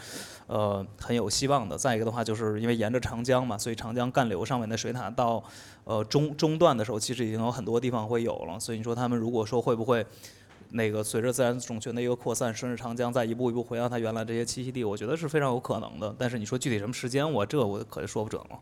[0.48, 1.78] 呃很有希望的。
[1.78, 5.44] 再一个的话，就是因为沿着长江嘛，所以长江干流上面的水獭到，
[5.84, 8.60] 呃中中段的时候，其实已经有很多地方会有了。
[8.60, 10.06] 所以你说他们如果说会不会？
[10.72, 16.14] 那个随着自然种群的一个扩散，顺着长江再一步一步回到它原来这些栖息地，我觉得是非常有可能的。
[16.18, 18.60] 但是你说具体什么时间，我这我可就说不准了。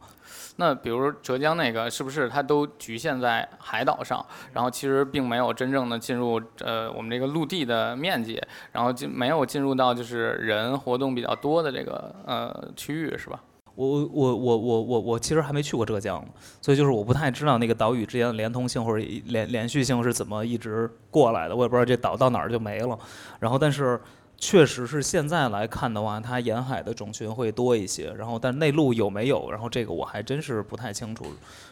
[0.57, 4.23] 那比如浙江那个，是不是它都局限在海岛上，
[4.53, 8.39] 然后其实并没有真正的进入呃我们这个陆地的面积，
[8.71, 13.41] 然后进没有进入到就是人活动比较多的这个呃区域，是吧？
[13.75, 16.23] 我我我我我我其实还没去过浙江，
[16.61, 22.97] 所以就是我不太知道那个岛屿之间的连通性或者连连续性是怎么一直过来的，我也不知道这岛到哪儿就没了。
[23.39, 23.99] 然后，但是
[24.37, 28.13] 确实是现在来看的话，它沿海的种群会多一些。
[28.13, 29.49] 然后，但内陆有没有？
[29.49, 31.25] 然后这个我还真是不太清楚。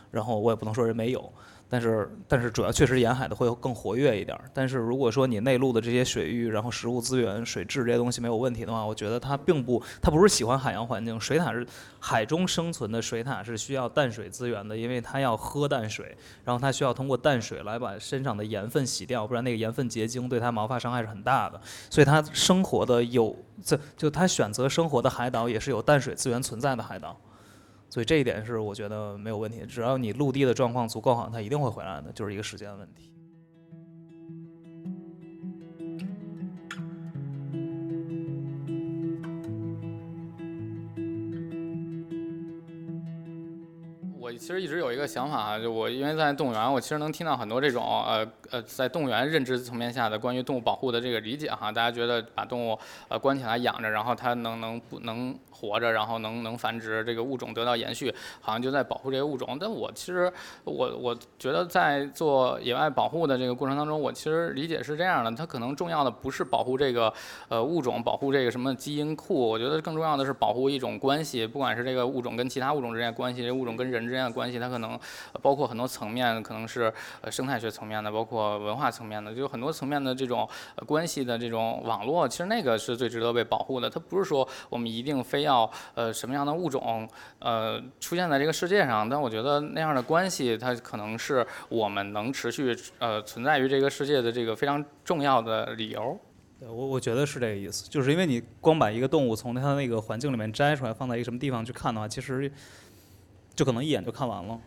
[0.09, 1.31] 然后我也不能说人没有。
[1.71, 4.43] 但是，但是主要确实沿海的会更活跃一点儿。
[4.53, 11.17] 但是如果说你内陆的这些水域，然后食物资源、水质这些东西没有问题的话，我觉得它并不，它不是喜欢海洋环境。
[11.17, 11.65] 水獭是
[11.97, 16.13] 海中生存的，水獭是需要淡水资源的，因为它要喝淡水，
[16.43, 21.61] 然后它需要通过淡水来把身上的盐分洗掉，不然那个盐分结晶对它毛发伤害是很大的。
[21.89, 27.17] 所以它生活的有，这就它选择生活的海岛也是有淡水资源存在的海岛。
[27.91, 33.10] 所以这一点是我觉得没有问题，只要你陆地的状况足够好，它一定会回来的，就是一个时间问题。
[44.51, 52.77] 其实一直有一个想法，就我因为在动物园，我其实能听到很多这种呃呃在动物园认知层面下的关于动物保护的这个理解哈，大家觉得把动物
[53.07, 59.57] 呃关起来养着，然后它能能不能活着，然后能能繁殖，这个物种得到延续，好像就在保护这些物种。
[59.57, 60.29] 但我其实
[60.65, 67.13] 我我觉得在做野外保护的这个过程当中，我其实理解是这样的，它可能重要的不是保护这个
[67.47, 74.99] 呃物种，保护这个什么基因库，我觉得更重要的是保护一种关系，不管是这个物种跟其他物种之间的关系，这物种跟人之间的关，关系它可能
[75.39, 80.49] 包括很多层面，可能是呃生态学层面的，包括文化层面的，就很多层面的这种
[80.87, 83.87] 关系的这种网络，其实那个是最值得被保护的。
[83.87, 96.19] 它不是说我们一定非要呃什么样的物种呃出现在这个世界上，但我觉得那样的关系，它可能是我们能持续呃存在于这个世界的这个非常重要的理由。
[96.63, 102.51] 我我觉得是这个意思，就是因为你光把一个动物从它那个环境里面摘出来，放在一个什么地方去看的话，其实
[103.55, 104.59] 就可能一眼就看完了。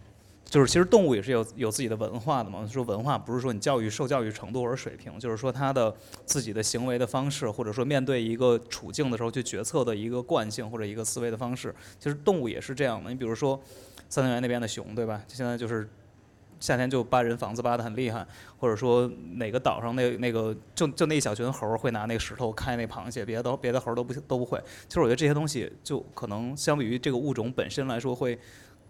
[0.45, 2.65] 就是其实动物也是有有自己的文化的嘛。
[2.71, 5.93] 说文化不是说你教育受教育程度或者水平，就是说它的
[6.27, 11.75] 自己的行为的方式，或者说面对一个处境的时候去决策的一个惯性或者一个思维的方式。
[11.99, 13.11] 其实动物也是这样的。
[13.11, 13.61] 你比如说
[14.09, 15.23] 三江源那边的熊，对吧？
[15.27, 15.89] 现在就是
[16.61, 18.25] 夏天就扒人房子扒得很厉害，
[18.59, 24.63] 或者说哪个岛上那那个就就那一小群猴会拿那个石头开那螃蟹，别的别的猴都不都不会。
[24.87, 28.39] 其实我觉得这些东西就可能相比于这个物种本身来说会。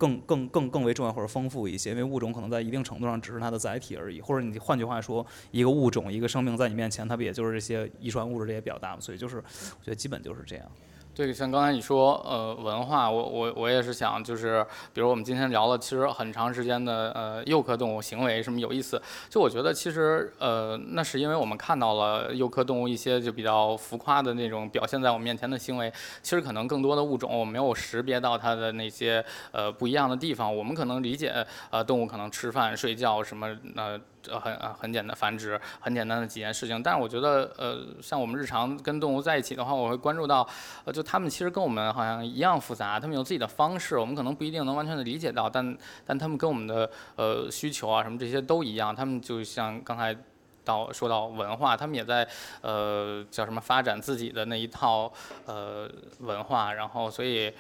[0.04, 9.00] 更更更更为重要或者丰富一些，因为物种可能在一定程度上只是它的载体而已，或者你换句话说，一个物种一个生命在你面前，它不也就是这些遗传物质这些表达吗？
[9.00, 10.66] 所以就是我觉得基本就是这样。
[11.14, 19.00] 对，像刚才你说，呃，文化，我我我也是想，就是比如我们今天聊了，其实很长时间的，呃，幼科动物行为什么有意思，
[19.30, 25.88] 就我觉得其实，呃，那是因为我们看到了幼科动物一些就比较浮夸的那种表现在我们面前的行为，
[26.20, 31.32] 其实可能更多的物种我没有识别到它的那些呃不一样的地方，我们可能理解，
[31.70, 34.00] 呃，动物可能吃饭、睡觉什么，呃。
[34.30, 36.82] 呃，很呃很简单繁殖，很简单的几件事情。
[36.82, 40.46] 但是我觉得，呃，像我们日常跟动物在一起的话，我会关注到，
[40.84, 48.94] 呃，就它们其实跟我们好像一样复杂，它们有自己的方式，我们可能不一定能完全的理解到，但但它们跟我们的呃需求啊什么这些都一样。
[48.94, 50.16] 它们就像刚才
[50.64, 52.26] 到说到文化，它们也在
[52.62, 55.12] 呃叫什么发展自己的那一套
[55.46, 57.52] 呃文化，然后所以。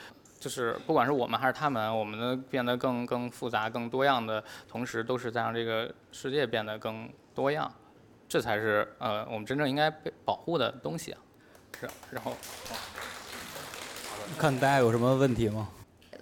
[0.44, 7.72] 就是不管是我们还是他们，我们的变得更更复杂、更多样的同时，都是在让这个世界变得更多样，
[8.28, 11.20] 这才是呃我们真正应该被保护的东西啊。
[11.80, 12.36] 是，然后，
[14.36, 15.70] 看大家有什么问题吗？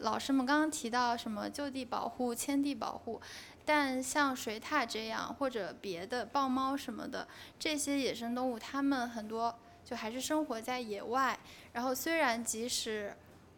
[0.03, 3.21] 老师们刚刚提到什么就地保护、迁地保护，
[3.65, 7.27] 但像水獭这样或者别的豹猫什么的
[7.59, 9.53] 这些野生动物，它们很多
[9.85, 11.37] 就还是生活在野外，
[11.73, 13.13] 然后虽然即使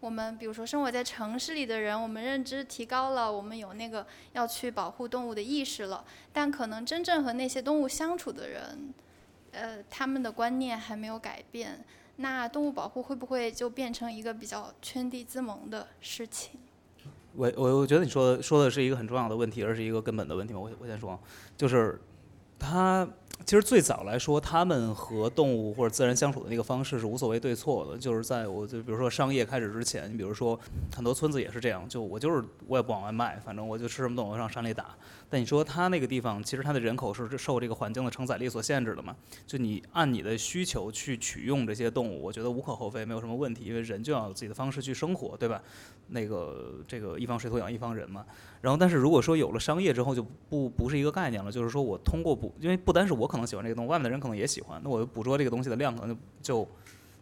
[0.05, 8.93] 我们比如说生活在城市里的人，我们认知提高了，我们有那个要去保护动物的意识了，但可能真正和那些动物相处的人，
[9.53, 11.83] 呃，他们的观念还没有改变。
[12.17, 16.61] 那动物保护会不会就变成一个比较圈地自萌的事情？
[17.35, 20.53] 我我我觉得你说的说的是一个很重要的问题，而是一个根本的问题。
[20.53, 21.19] 我我先说，
[21.57, 21.99] 就是
[22.59, 23.09] 他。
[23.45, 27.99] 其实最早来说，他们和动物或者自然相处的那个方式是无所谓对错的。
[27.99, 30.59] 就是在我就比如说商业开始之前，你比如说
[30.95, 34.97] 很多村子也是这样，就我就是我也不往外卖，反正我就吃什么动物上山里打。
[35.29, 39.15] 但你说他那个地方，其实他的人口是受这个环境的承载力所限制的嘛？
[39.47, 45.63] 就你按你的需求去取用这些动物，我觉得无可厚非，没有什么问题，因为人就要有自己的方式去生活，对吧？
[46.09, 48.25] 那个这个一方水土养一方人嘛。
[48.63, 53.29] 然后但是如果说有了商业之后，就不不是一个概念了，就是说我通过捕，因为不单是我。
[53.35, 54.81] 可能喜欢这个东西，外面的人可能也喜欢。
[54.85, 56.69] 那我捕捉这个东西的量可能就就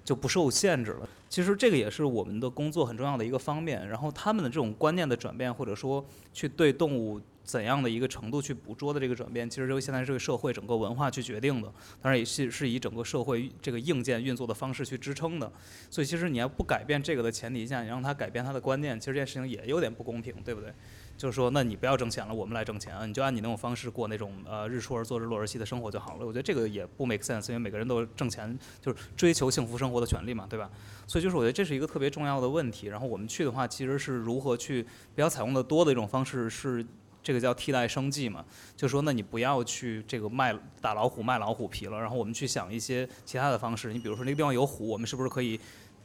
[0.04, 1.08] 就不受限制了。
[1.30, 3.88] 其实这个也是我们的工作很重要的一个方面。
[3.88, 6.04] 然后他们的这种观念的转变，或者说
[6.34, 11.72] 去对动物怎样的一个程度去捕捉的这个转变，其实由现在这个社会整个文化去决定的。
[12.00, 15.50] 当然也是是以整个社会这个硬件运作的方式去支撑的。
[15.90, 20.72] 所以其实你要不改变这个的前提下，你让他改变他的观念，其实这件事情也有点不公平，对不对？
[21.14, 23.04] 就是说，那你不要挣钱了，我们来挣钱啊！
[23.04, 26.26] 你就按你那种方式过那种呃日出而作日落而息的生活就好了。
[26.26, 30.68] 我觉得这个也不 make sense，因为每个人都挣钱，就是追求幸福生活的权利嘛，对吧？
[31.06, 32.88] 所以就是我觉得这是一个特别重要的问题。
[32.88, 36.84] 然后我们去的话，其实是如何去比较采用的多的一种方式，是
[37.22, 38.44] 这个叫替代生计嘛？
[38.76, 43.92] 就说那你不要去这个卖打老虎卖老虎皮了，然后我们去想一些其他的方式。
[43.92, 45.58] 你比如说那个地方有虎，我们是不是可以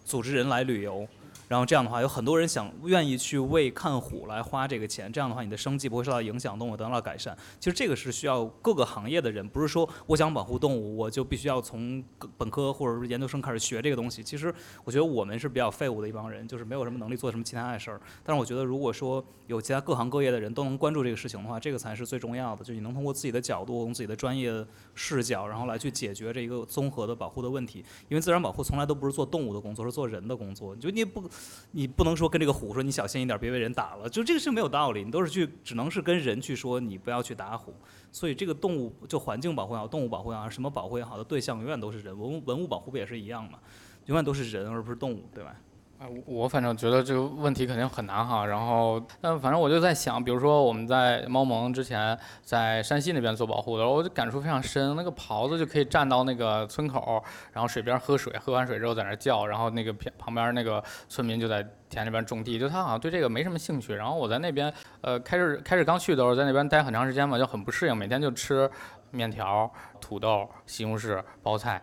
[0.05, 1.07] 组织人来旅游？
[1.47, 7.37] 然后这样的话，有很多人想愿意去为看虎来花这个钱，这样的话，你的生计不会受到影响，动物得到改善。
[7.59, 12.03] 其实这个是需要各个行业的人，不是说我想保护动物，我就必须要从
[12.37, 14.21] 本科或者是研究生开始学这个东西。
[14.21, 18.01] 其实我觉得我们是比较废物的一帮人，就是没有什么能力做什么其他的事儿。
[18.23, 22.63] 但是我觉得，如果说有其他各行各业的人都能关注这个事情的话，这个才是最重要的。
[22.63, 24.51] 就你能通过自己的角度，用自己的专业
[24.95, 27.83] 视角，然后来去解决这一个综合的保护的问题。
[28.09, 30.75] 因为自然保护从来都不是做动物的工作，是做人的工作。
[30.75, 31.23] 就你不，
[31.71, 34.09] 你不能说跟这个虎说你小心一点，别被人打了。
[34.09, 37.73] 就这个是没有道理，你都是去，只能是跟人去说你不要去打虎。
[38.11, 42.17] 所以这个动物就环境保护也好，动物保护也好，什么保护也好的对象永远都是人。
[42.17, 43.59] 文文物保护不也是一样吗？
[44.05, 45.53] 永远都是人而不是动物，对吧？
[45.99, 48.45] 哎，我反正觉得这个问题肯定很难哈。
[48.45, 54.95] 然后，但反正我就在想，比如说我们在猫盟之前在山西那边做保护的时候，我就感触非常深。
[54.95, 63.95] 那个狍子就可以站到那个村口，然后水边喝水，喝完水之后在那叫，然后那个旁旁边那个村民就在田里边种地，就他好像对这个没什么兴趣。
[63.95, 64.71] 然后我在那边，
[65.01, 68.69] 呃，开始开始刚去的时候，在那边待很长时间嘛，就很不适应，每天就吃
[69.09, 69.67] 面条、
[69.99, 71.81] 土豆、西红柿、包菜。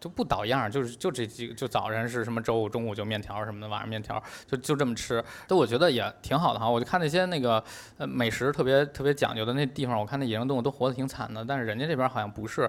[0.00, 5.22] 就不倒样，就是就这几，就早晨是什么粥，中午就面条什么的，晚上面条，就就这么吃。
[5.46, 6.68] 但我觉得也挺好的哈。
[6.68, 7.62] 我就看那些那个
[7.98, 12.68] 呃美食特别特别讲究的那地方，我看那野生动物都活得挺惨的，但是人家这边好像不是。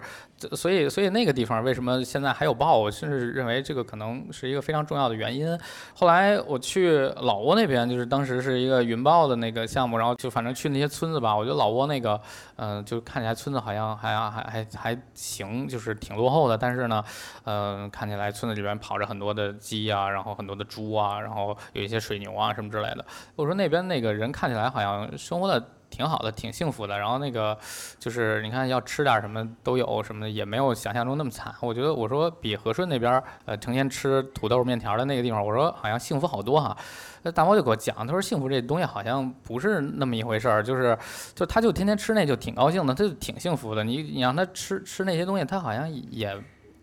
[0.51, 2.77] 所以所以那个地方为什么现在还有豹？
[2.77, 5.57] 我甚至认为这个可能是一个非常重要的原因。
[5.95, 12.19] 后来我去老挝那边，就是当时是一个云豹的那个项目，然后就反正去那些村子吧，我觉得老挝那个
[12.57, 17.01] 嗯，就看起来村子好像还还还还行，就是挺落后的，但是呢。
[17.45, 23.05] 嗯，看起来村子里边跑着很多的鸡啊，然后很多的猪啊，然后有一些水牛啊什么之类的。
[23.35, 26.97] 我说那边那个人看起来好像生活的挺好的，挺幸福的。
[26.97, 27.57] 然后那个
[27.99, 31.53] 就是你看要吃点什么都有什么的，也没有想象中那么惨。
[31.61, 36.75] 我觉得我说比和顺那边呃成天吃土豆面条的那个地方，我说好像幸福好多哈。
[37.23, 40.97] 那大猫就给我讲，他说幸福这东西好像不是那么一回事儿，就是
[41.35, 43.83] 就他就天天吃那就挺高兴的，他就挺幸福的。
[43.83, 46.35] 你你让他吃吃那些东西，他好像也。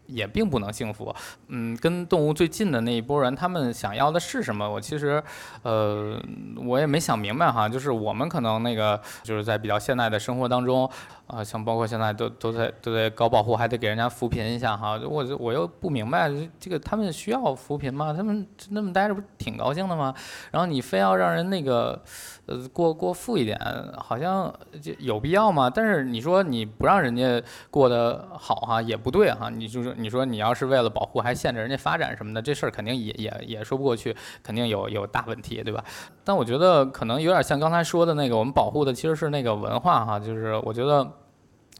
[0.09, 1.15] 也并不能幸福，
[1.49, 4.69] 嗯，跟动物最近的那一波人，他们想要的是什么？
[4.69, 5.23] 我其实，
[5.63, 6.21] 呃，
[6.65, 7.69] 我也没想明白哈。
[7.69, 10.89] 就是我们可能那个，就是在比较现代的生活当中。
[11.29, 14.99] 啊，像包括现在都都在都在搞保护，还得给人家扶贫一下哈。
[15.07, 18.15] 我我又不明白，这个他们需要扶贫吗？
[18.17, 20.15] 他们那么待着不挺高兴的吗？
[20.51, 22.03] 然后你非要让人那个，
[22.47, 23.61] 呃，过过富一点，
[23.99, 25.69] 好像就有必要吗？
[25.69, 29.51] 但是你说你不让人家过得好哈，也不对哈。
[29.51, 35.85] 你就是你说你要是为了保护还限制人家发展什么的，这事儿肯定也也也说不过去，肯定有有大问题，对吧？
[36.25, 41.09] 但我觉得可能有点像刚才说的那个，我们保护的其实是那个文化哈，就是我觉得。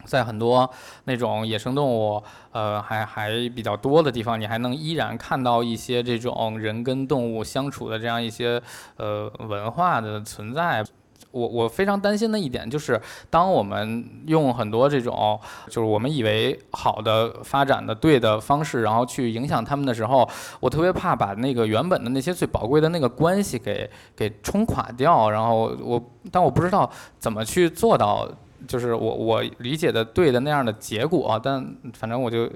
[0.05, 0.71] 在很多
[1.05, 8.63] 那种野生动物，呃，还还比较多的地方，你还能依然看到一些这种人跟动物相处的这样一些
[8.97, 10.85] 呃文化的存在。
[11.31, 20.29] 我我非常担心的一点就是，当我们用很多这种就是我们以为好的发展的对的方式，然后去影响他们的时候，
[20.61, 25.31] 我特别怕把那个原本的那些最宝贵的那个关系给给冲垮掉。
[25.31, 28.29] 然后我，但我不知道怎么去做到。
[28.67, 31.65] 就是我我理解的对的那样的结果，但
[31.95, 32.51] 反正我就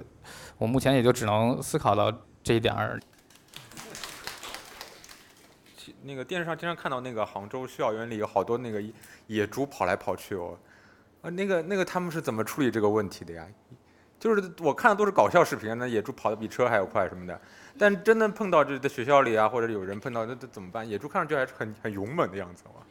[0.59, 2.13] 我目前也就只能思考到
[2.43, 2.99] 这一点儿。
[6.05, 8.83] 那个电视上经常看到那个杭州校园里有好多那个
[9.27, 10.59] 野猪跑来跑去哦，
[11.23, 13.47] 啊那个那个他们是怎么处理这个问题的呀？
[14.19, 17.41] 就是我看的都是搞笑视频，那野猪跑的比车还要快什么的，
[17.77, 20.89] 但真的碰到这在学校里啊，或者有人碰到那这怎么办？
[20.89, 22.83] 野猪看上去还是很很勇猛的样子嘛。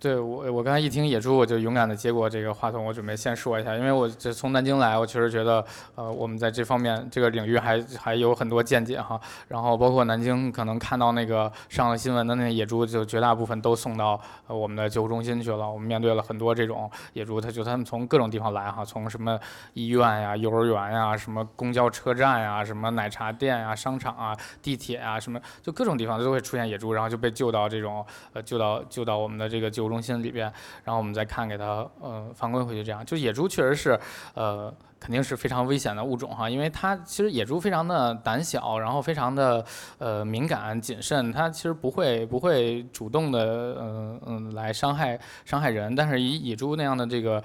[0.00, 2.84] 对我，我刚才一听野猪，我就勇敢的接过这个话筒。
[2.84, 5.64] 我准备先说一下，因为我这从南京来，我确实觉得，
[5.96, 9.20] 呃，我们在这方面这个领域还还有很多见解哈。
[9.48, 15.68] 然后包括南京可能看到那个上了新闻的那野猪，就绝大部分都送到呃我们的救护中心去了。
[15.68, 19.36] 我们面对了很多这种野猪，它就他们从各种地方来哈，从什么
[19.74, 24.32] 医院呀、幼儿园呀、什么公交车站呀、什么奶茶店呀、商场啊、
[24.62, 29.87] 地铁啊，什么就各种地方都会出现野猪，然后就被救到这种呃救到救到我们的这个救。
[29.88, 30.52] 中心里边，
[30.84, 33.98] 然后我们再看给它呃放归回去，这样就野猪确实是
[34.34, 39.64] 呃肯定是非常危险的物种哈，因为它其实野猪非常的胆小，然后非常的
[39.98, 47.40] 呃敏感谨慎，它其实不会不会主动的嗯嗯来伤害伤害人，但是以野猪那样的这个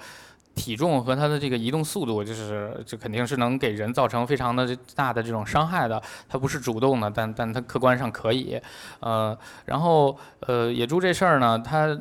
[0.56, 8.60] 体重和它的这个移动速度，就是这肯定是能给人造成非常的大的这种伤害的，它不是主动的，但但它客观上可以，
[8.98, 11.96] 呃然后呃野猪这事儿呢，它。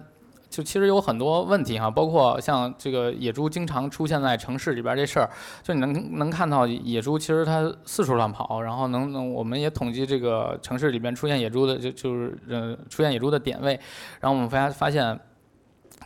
[0.54, 5.28] 就其实有很多问题哈，包括像这个野猪经常出现在城市里边这事儿，
[5.64, 13.80] 就你能能看到野猪其实它四处乱跑，然后能能我们也统计这个城市里边出现野猪的就就是呃出现野猪的点位，
[14.20, 15.20] 然后我们发发现。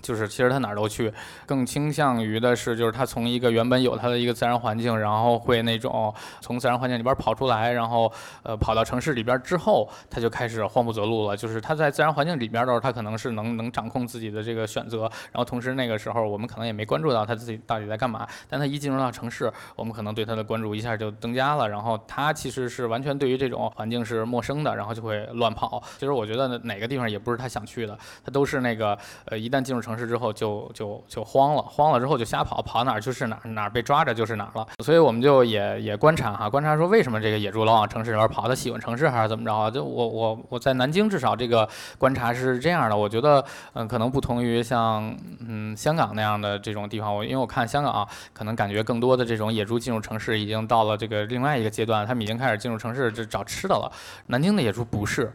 [0.08, 1.12] 就是其实它哪儿都去，
[1.46, 8.10] 更倾向于的是，就是它从一个原本有它的一个自然环境，然后会那种从自然环境里边跑出来，然后
[8.44, 11.36] 呃跑到城市里边之后，它就开始慌不择路了。
[11.36, 18.26] 就是它在自然环境里边的时候，它可能是能能掌控自己的这个选择，然后同时那个时候我们可能也没关注到它自己到底在干嘛。
[18.48, 25.84] 但它一进入到城市，我们可能对它的关注一下就增加了，然后它其实是完全对于这种环境是陌生的，然后就会乱跑。
[25.98, 28.96] 其实我觉得哪个地方也不是它想去的，它都是那个
[29.26, 29.82] 呃一旦进入。
[29.88, 34.68] 城城市之后就就就慌了，慌了之后就瞎跑，跑哪儿就是哪儿，哪儿被抓着就是哪儿了。
[34.84, 39.72] 所以我们就也也观察哈，观察说为什么这个野猪老往城市里边跑，它喜欢城市还是怎么着啊？
[39.72, 41.68] 就我我我在南京至少这个
[41.98, 43.44] 观察是这样的，我觉得
[43.74, 53.92] 嗯可能不同于像嗯香港那样的这种地方，我因为我看香港啊，可能感觉更多的这种野猪进入城市已经到了这个另外一个阶段，他们已经开始进入城市这找吃的了。
[54.28, 55.34] 南京的野猪不是。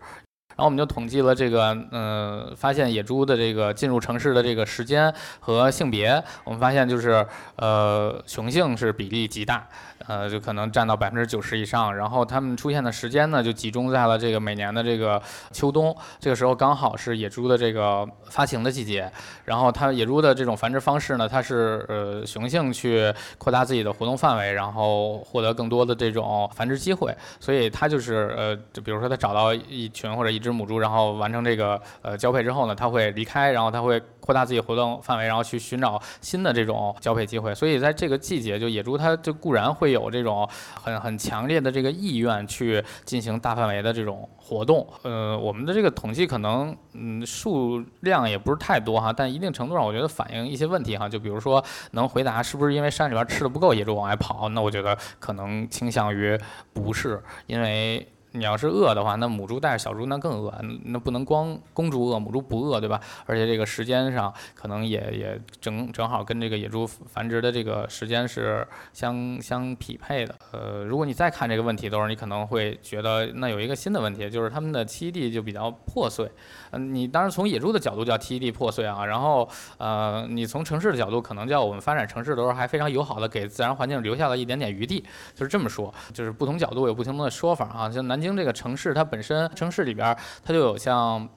[0.56, 7.26] 然后我们就统计了这个，嗯，发现野猪的这个进入城市的这个时间和性别，我们发现就是，
[7.56, 9.66] 呃，雄性是比例极大。
[10.08, 15.22] 呃，就可能占到百分之九十以上，然后它们出现的时间呢，就集中在了这个每年的这个
[15.52, 19.08] 秋冬，这个时候刚好是野猪的这个发情的季节。
[19.44, 27.16] 然后它野猪的这种繁殖方式呢，它是呃雄性去扩大自己的活动范围，然后获得更多的这种繁殖机会。
[27.38, 37.54] 所以它就是呃，就比如说它找到一群或者一一只母猪，然后完成这个呃交配之后呢，它会离开，然后它会扩大自己活动范围，然后去寻找新的这种交配机会。
[37.54, 39.92] 所以在这个季节，就野猪它就固然会。
[39.92, 40.48] 有这种
[40.82, 56.40] 很很强烈的这个意愿去进行大范围的这种活动，呃，我们的这个统计可能嗯数量也不是太多哈，但一定程度上我觉得反映一些问题哈，就比如说能回答是不是因为山里边吃的不够，野猪往外跑，那我觉得可能倾向于
[56.72, 58.08] 不是，因为。
[58.32, 60.52] 你要是饿的话，那母猪带着小猪那更饿，
[60.84, 63.00] 那不能光公猪饿，母猪不饿，对吧？
[63.26, 70.34] 而且这个时间上可能也也正正好跟这个野猪繁殖的这个时间是相相匹配的。
[70.52, 76.30] 呃，如果你再看这个问题的时候，你可能会觉得那有一个新的问题，就是它们的栖地就比较破碎。
[76.72, 79.46] 嗯，你当然从野猪的角度叫 T E D 破碎啊，然后
[79.76, 85.04] 呃，你从城市的角度可能叫我们发展城市的时候还非常友好的给自然环境留下了一点点余地，
[85.34, 88.22] 就是这么说，就是不同角度有不同的说法啊，像南。
[88.22, 91.28] 京这个城市，它本身城市里边，它就有像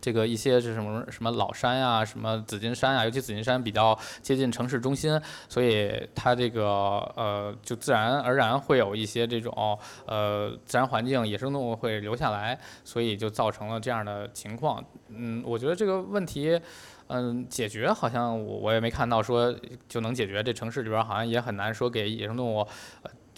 [0.00, 6.64] 这个一些是什么什么老山呀，什么紫金山啊，尤其紫金山比较接近城市中心，所以它这个
[7.16, 14.82] 呃，就自然而然会有一些这种呃自然环境，野生动物会留下来，所以就造成了这样的情况。
[15.08, 16.60] 嗯，我觉得这个问题，
[17.08, 19.54] 嗯，解决好像我我也没看到说
[19.88, 20.42] 就能解决。
[20.42, 22.66] 这城市里边好像也很难说给野生动物。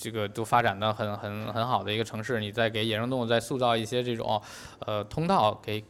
[0.00, 4.40] 这个都发展的很很很好的一个城市，你再给野生动物再塑造一些这种，
[4.86, 5.84] 呃，通道，给，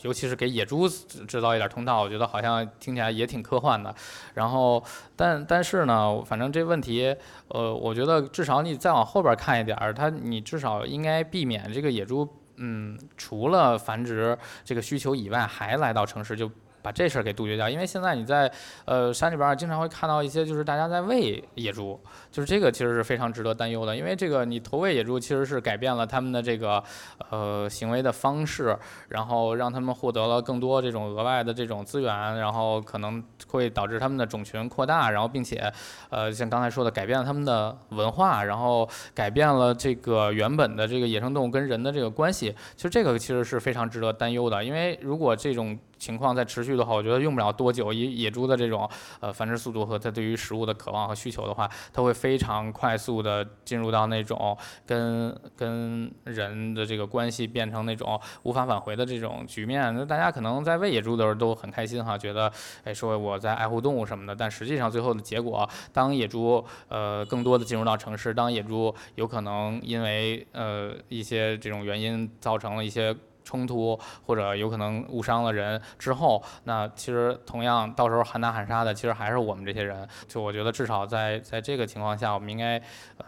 [0.00, 3.94] 尤其是给野猪制造一点通道，我觉得好像听起来也挺科幻的。
[4.32, 4.82] 然后，
[5.14, 7.14] 但但是呢，反正这问题，
[7.48, 12.26] 呃，我觉得至少你再往后边看一点儿，它你至少应该避免这个野猪，
[12.56, 16.50] 嗯，除了繁殖这个需求以外，还来到城市就。
[16.82, 18.50] 把这事儿给杜绝掉，因为现在你在
[18.84, 21.98] 呃山里边儿经常会看到一些，就是大家在喂野猪，
[22.30, 26.82] 就是这个其实是非常值得担忧的，因为这个你投喂野猪其实是改变了他们的这个
[27.30, 28.76] 呃行为的方式，
[29.08, 35.72] 然后让他们获得了更多这种额外的这种资源，然后可能会导致他们的种群扩大，然后并且
[36.10, 48.90] 呃像刚才说的改变了他们的文化，然后改变了这个原本的这个野生动物跟人的这个关系，其实这个其实是非常值得担忧的，因为如果这种情况在持续的话，我觉得用不了多久，以野猪的这种
[49.20, 59.94] 呃繁殖速度和它对于食物的渴望和需求的话，它会非常快速的进入到那种跟跟人的这个关系变成那种无法返回的这种局面。
[59.94, 73.14] 那大家可能在喂野猪的时候都很开心哈，觉得哎说我在爱护动物什么的，但实际上最后的结果，当野猪呃更多的进入到城市，当野猪有可能因为呃一些这种原因造成了一些。
[73.44, 80.08] 冲突或者有可能误伤了人之后，那其实同样到时候喊打喊杀的，其实还是我们这些人。
[80.28, 82.82] 就我觉得至少在在这个情况下，我们应该，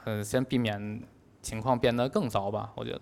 [0.04, 1.02] 嗯，先避免
[1.42, 2.70] 情况变得更糟吧。
[2.74, 3.00] 我觉得。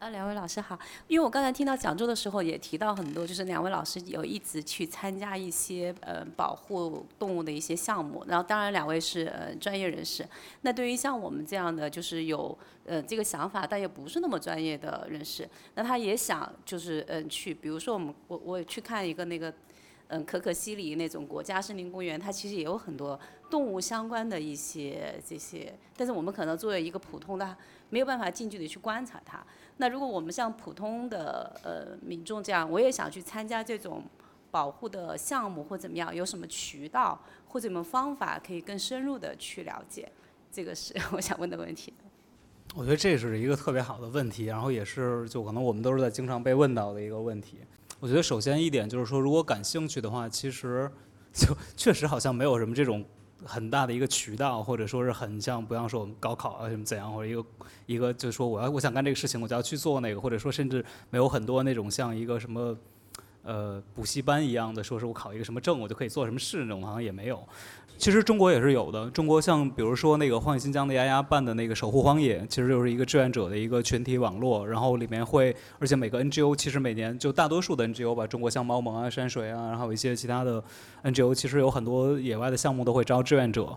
[0.00, 0.78] 啊，两位老师好。
[1.08, 10.26] 因为我刚才听到讲座的时候也提到很多，就是两位老师有一直去参加一些呃保护动物的一些项目，然后当然两位是呃专业人士。
[10.62, 19.52] 那对于像我们这样的就是有呃这个想法但也不是那么专业的人士，那他也想就是嗯去，比如说我们我我去看一个那个
[20.08, 23.20] 嗯可可西里那种国家森林公园，它其实也有很多
[23.50, 27.54] 动物相关的一些这些，但是我们可能作为一个普通的
[27.90, 29.44] 没有办法近距离去观察它。
[29.80, 34.04] 那如果我们像普通的呃民众这样，我也想去参加这种
[34.50, 37.18] 保护的项目或怎么样，有什么渠道
[37.48, 40.06] 或者什么方法可以更深入的去了解？
[40.52, 41.94] 这个是我想问的问题。
[42.74, 47.60] 我觉得这是一个特别好的问题，然后也是就可能我们都是在经常被问到的一个问题。
[48.00, 50.90] 我觉得首先一点就是说，如果感兴趣的话，其实
[51.32, 53.02] 就 确实好像没有什么这种。
[53.44, 57.44] 很大的一个渠道，或者说是很像，不像说我们高考啊什么怎样，或者一个
[57.86, 62.76] 一个就是说我要我想干这个事情，我就要去做那个，或者说甚至没有很多那种像一个什么。
[63.42, 67.42] 呃，补习班一样的，说是我考一个什么证，我就可以做什么事那种，好像也没有。
[67.96, 69.10] 其实中国也是有的。
[69.10, 74.66] 中国像比如说那个荒野新疆的丫丫办的那个守护荒野，其实就是一个志愿者的一个群体网络。
[74.66, 80.62] 然后里面会，而且每个 NGO 其实每年就大多数的 NGO 吧，中国像猫盟啊、山水啊，然后一些其他的
[81.02, 83.76] NGO，其实有很多野外的项目都会招志愿者。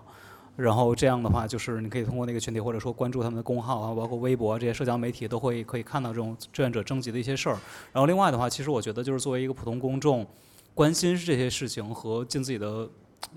[0.56, 7.58] 然后这样的话，就是你可以通过那个群体，或者说关注他们的公号啊，包括微博这些社交媒体，都会可以看到这种志愿者征集的一些事儿。
[7.92, 10.28] 然后另外的话，其实我觉得就是作为一个普通公众，
[10.76, 12.88] 关心这些事情和尽自己的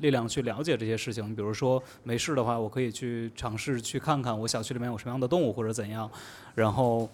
[0.01, 1.35] 力量去了解这些事情。
[1.35, 6.11] 比如说没事的话，我可以去尝试去看看我小区里面有什么样的动物或者怎样，
[6.55, 7.09] 然后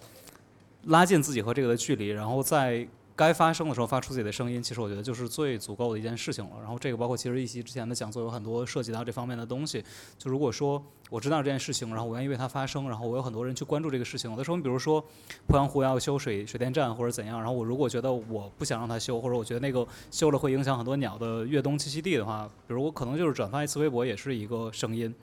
[0.87, 2.85] 拉近自己和这个的距离，然后再。
[3.15, 6.51] 该发声的时候发出自己的声音，其实我觉得就是最足够的一件事情了。
[6.59, 9.83] 然后这个包括其实一席之前的讲座有很多涉及到这方面的东西。
[10.17, 14.31] 就如果说我知道这件事情，然后我愿意为它发声，然后我有很多人去关注这个事情。
[14.31, 14.99] 有的时候，你比如说
[15.47, 25.13] 鄱阳湖要修水水电站或者怎样，然后我如果觉得我不想让它修，或者我觉得那个修了会影响很多鸟的越冬栖息地的话，比如我可能就是转发一次微博也是一个声音。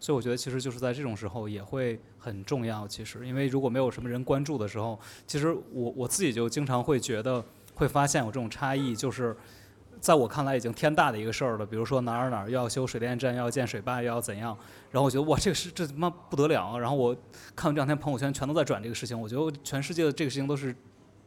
[0.00, 2.88] 所以我觉得其实就是在这种时候也会很重要。
[2.88, 7.44] 其实，因为如果没有什么人关注的时候，其实我我自己就经常会觉得
[7.74, 9.36] 会发现有这种差异，就是
[10.00, 11.66] 在我看来已经天大的一个事儿了。
[11.66, 14.56] 比如说哪儿哪儿要修水电站，要建水坝，又要怎样，
[14.90, 16.78] 然后我觉得哇，这个是这他妈不得了。
[16.78, 17.14] 然后我
[17.54, 20.74] 看完这两天朋友圈全都在转这个事情，我觉得全世界的这个事情都是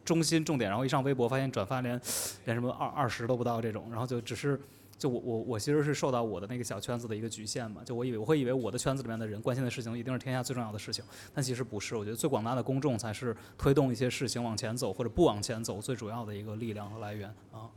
[0.04, 0.68] 中心重点。
[0.68, 2.00] 然后一上微博发现转发连
[2.44, 4.60] 连什么二二十都不到这种，然后就只是。
[4.96, 11.96] 就我我我其实是受到我的那个小圈子的一个局限嘛，就我以为我会以为我的圈子里面的人关心的事情一定是天下最重要的事情，但其实不是。
[11.96, 17.68] 我觉得最广大的公众才是推动一些事情往前走或者不往前走最主要的一个力量和来源啊。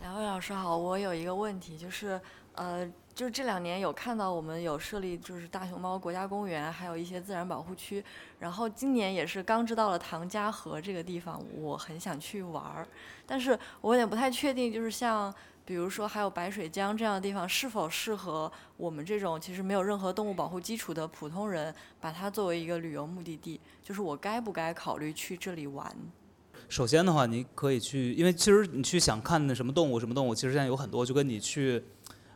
[0.00, 2.20] 两位老师好，我有一个问题，就是
[2.54, 8.04] 呃，就是这两年有看到我们有设立就是大熊猫国家公园，还有一些自然保护区，
[8.38, 12.86] 然后今年也是刚知道了唐家河这个地方，我很想去玩儿，
[13.24, 15.34] 但是我有点不太确定，就是像。
[15.66, 23.58] 比如说，还有白水江这样的地方，是否适合我们这种其实没有任何动物保护基础的普通人，把它作为一个旅游目的地？
[23.82, 25.90] 就是我该不该考虑去这里玩？
[26.68, 31.82] 首先的话，你可以去，因为其实你去想看的什么动物，什么动物，其实现在有很多，就跟你去，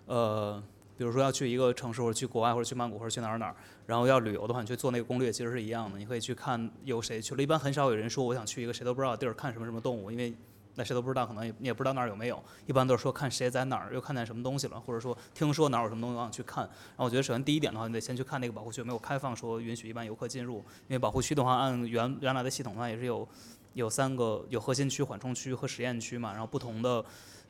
[0.07, 0.62] 呃，
[0.97, 3.55] 比如说要去一个城市，或者去国外，或者去曼谷，或者去哪儿哪儿，
[3.85, 5.99] 然后要旅游的话，你去做那个攻略，其实是一样的。
[5.99, 10.33] 你可以去看有谁去了，一般很少有人说我想去一个谁都不知道的地儿看什么什么动物，因为。
[10.79, 12.41] 那谁都不知道，可能也也不知道那儿有没有。
[12.66, 16.62] 一般都是说看谁在哪儿又看见什么东西了，或者说听说哪儿有什么东西我想去看。
[16.62, 20.59] 然后我觉得首先第一点的话，你得先去看那个保护区没有开放，说允许一般游客进入。
[20.87, 23.29] 因为保护区的话，按原原来的系统的话，也是有
[23.72, 26.31] 有三个有核心区、缓冲区和实验区嘛。
[26.31, 27.05] 然后不同的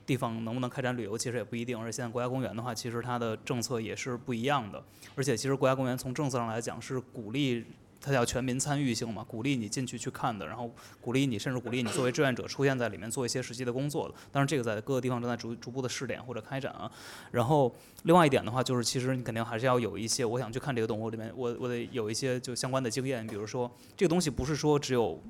[0.07, 1.79] 地方能不能开展旅游，其实也不一定。
[1.79, 4.83] 而且现在国家公园的话，其实它的政策也是不一样的。
[5.15, 7.67] 而且其实国家公园从政策上来讲是鼓励。
[8.01, 10.71] 它叫全民参与性嘛，鼓励你进去去看的，然后
[11.01, 14.15] 鼓励你，甚至鼓励你作为志愿者出现在里面做一些实际的工作的。
[14.31, 16.91] 当然，这个在各个地方正在逐逐步的试点或者开展啊。
[17.33, 17.75] 然后，
[18.05, 23.27] 另外一点的话，就是其实你肯定还是要有一些，我想去看这个动物里面，我我得有一些就相关的经验。
[23.27, 25.21] 比如说，这个东西不是说只有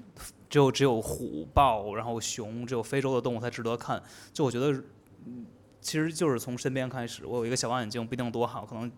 [0.51, 4.03] 只有只有虎豹，然后熊，只有非洲的动物才值得看。
[4.33, 4.79] 就我觉得，
[5.81, 7.25] 其实就是从身边开始。
[7.25, 8.93] 我有一个小望远镜，不一定多好，可能。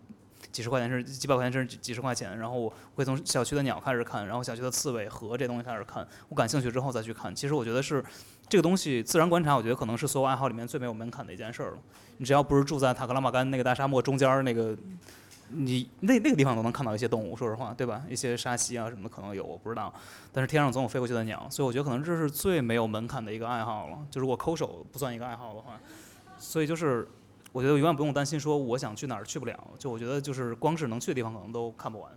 [0.51, 7.33] 几十块钱是几百块钱甚至几十块钱，然后我会从小区的鸟开始看，然后小区的刺猬和这东西开始看，我感兴趣之后再去看。
[7.33, 8.03] 其实我觉得是
[8.49, 11.77] 这个东西自然观察，我觉得可能是所有爱好里面最没有门槛的一件事儿了。
[12.17, 14.75] 你只要不是住在塔克拉玛干那个大沙漠中间儿那个，
[15.49, 18.03] 你那那个地方都能看到一些动物，说实话，对吧？
[18.09, 19.93] 一些沙溪啊什么的可能有，我不知道。
[20.33, 23.97] 但是天上总有飞过去的鸟，所以我觉得可能这是最没有门槛的一个爱好了。
[24.11, 25.79] 就如果抠手不算一个爱好的话，
[26.37, 27.07] 所以就是。
[27.51, 32.11] 我觉得永远不用担心说我想去哪儿去不了，就我觉得就是光是能去的地方可能都看不完。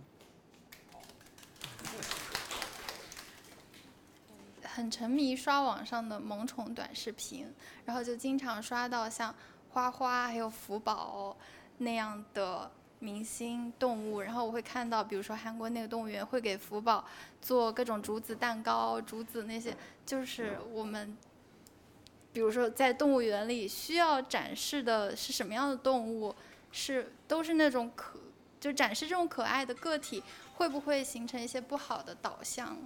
[4.63, 7.47] 很沉迷刷网上的萌宠短视频，
[7.85, 9.33] 然后就经常刷到像
[9.69, 11.35] 花花还有福宝
[11.77, 17.05] 那样的明星动物，然后我会看到，比如说韩国那个动物园会给福宝
[17.41, 19.75] 做各种竹子蛋糕、竹子那些，
[20.05, 21.15] 就是我们，
[22.35, 26.35] 比如说在动物园里需要展示的是什么样的动物，
[26.69, 28.19] 是都是那种可
[28.59, 30.21] 就展示这种可爱的个体，
[30.55, 32.77] 会不会形成一些不好的导向？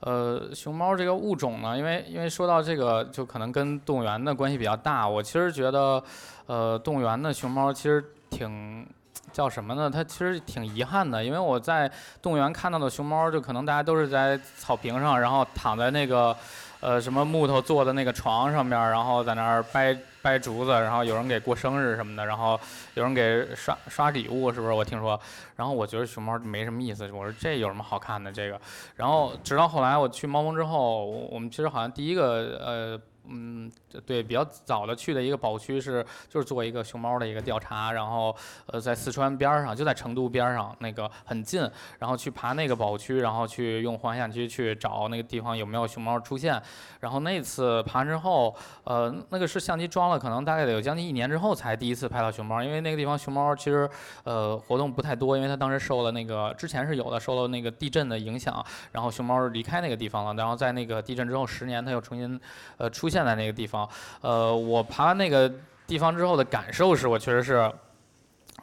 [0.00, 5.06] 呃，熊猫这个物种呢，因为因为说到这个，就可能跟动物园的关系比较大。
[5.06, 6.02] 我其实觉得，
[6.46, 8.86] 呃，动物园的熊猫其实挺
[9.30, 9.90] 叫什么呢？
[9.90, 11.90] 它其实挺遗憾的，因为我在
[12.22, 16.34] 动物园看到的熊猫，就可能大家都是在草坪上，然后躺在那个
[16.80, 22.58] 呃什么木头做的那个床上面，然后在那儿掰掰竹子，然后有人给过生日什么的，然后
[22.94, 24.72] 有人给刷刷礼物，是不是？
[24.72, 25.18] 我听说。
[25.56, 28.60] 然后我觉得熊猫没什么意思，我说这有什么好看的这个？
[28.96, 33.00] 然后直到后来我去猫峰之后，我我们其实好像第一个呃。
[33.28, 33.70] 嗯，
[34.06, 38.34] 对，比较早的去的一个保护区是，就是做一个熊猫的一个调查，然后
[38.66, 41.60] 呃在四川边上，就在成都边上那个很近，
[41.98, 46.62] 然后去爬那个保护区，然后去用黄相机去找那个地方有没有熊猫出现，
[47.00, 48.54] 然后那次爬完之后，
[48.84, 53.90] 呃那个是相机装了，可能大概得有将近一年之后才第一次拍到熊猫，因为那个地方熊猫其实
[54.22, 62.40] 呃活动不太多，因为它当时受了那个之前是有的，受了那个地震的影响，然后熊猫离开那个地方了，然后在那个地震之后十年它又重新
[62.76, 63.15] 呃出现。
[63.16, 63.88] 现在那个地方，
[64.20, 65.50] 呃，我爬完那个
[65.86, 67.72] 地方之后的感受是我确实是，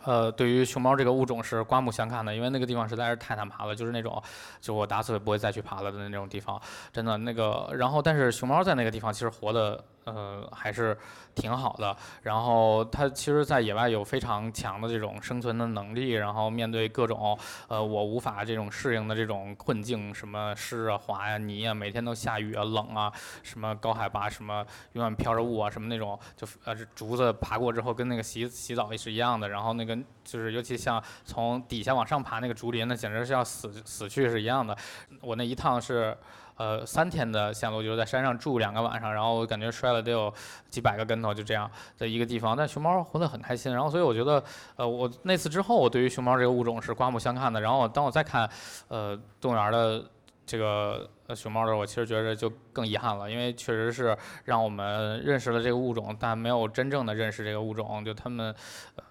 [0.04, 4.22] 呃，对于熊猫这个物种是刮目相看的，因为那个地方实在是太难爬了，就是那种，
[4.62, 6.62] 就我打死也不会再去爬了的那种地方，
[6.92, 7.68] 真的那个。
[7.74, 9.84] 然后，但是熊猫在那个地方其实活的。
[10.06, 10.98] 呃，还是
[11.36, 11.96] 挺好的。
[12.22, 16.12] 然后它其实，在野外有非常强的这种生存的能力。
[16.12, 23.12] 然后面对各种呃，我无法这种适应的这种困境，什么湿啊、滑呀、泥啊，每天都下雨啊、冷啊，
[23.42, 29.50] 什么高海拔，什么永远飘着雾啊，什么那种，就呃，竹子爬过之后，跟那个洗洗澡也是一样的。
[29.50, 34.78] 然后那个就是，尤其像从底下往上爬那个竹林，那简直是要死死去是一样的。
[35.22, 36.18] 我那一趟是。
[36.56, 40.32] 呃，三天的线路就是在山上住两个晚上，然后感觉摔了得有
[40.70, 42.56] 几百个跟头，就这样的一个地方。
[42.56, 44.44] 但熊猫活得很开心，然后所以我觉得，
[44.76, 47.60] 呃，我那次之后，我对于熊猫这个物种是刮目相看的。
[47.60, 48.48] 然后当我再看，
[48.88, 50.06] 呃，动物园的
[50.46, 54.16] 这个呃熊猫的时候，我其实觉得就更遗憾了，因为确实是
[54.46, 58.06] 让我们认识了这个物种，但没有真正的认识这个物种。
[58.06, 58.54] 就他们，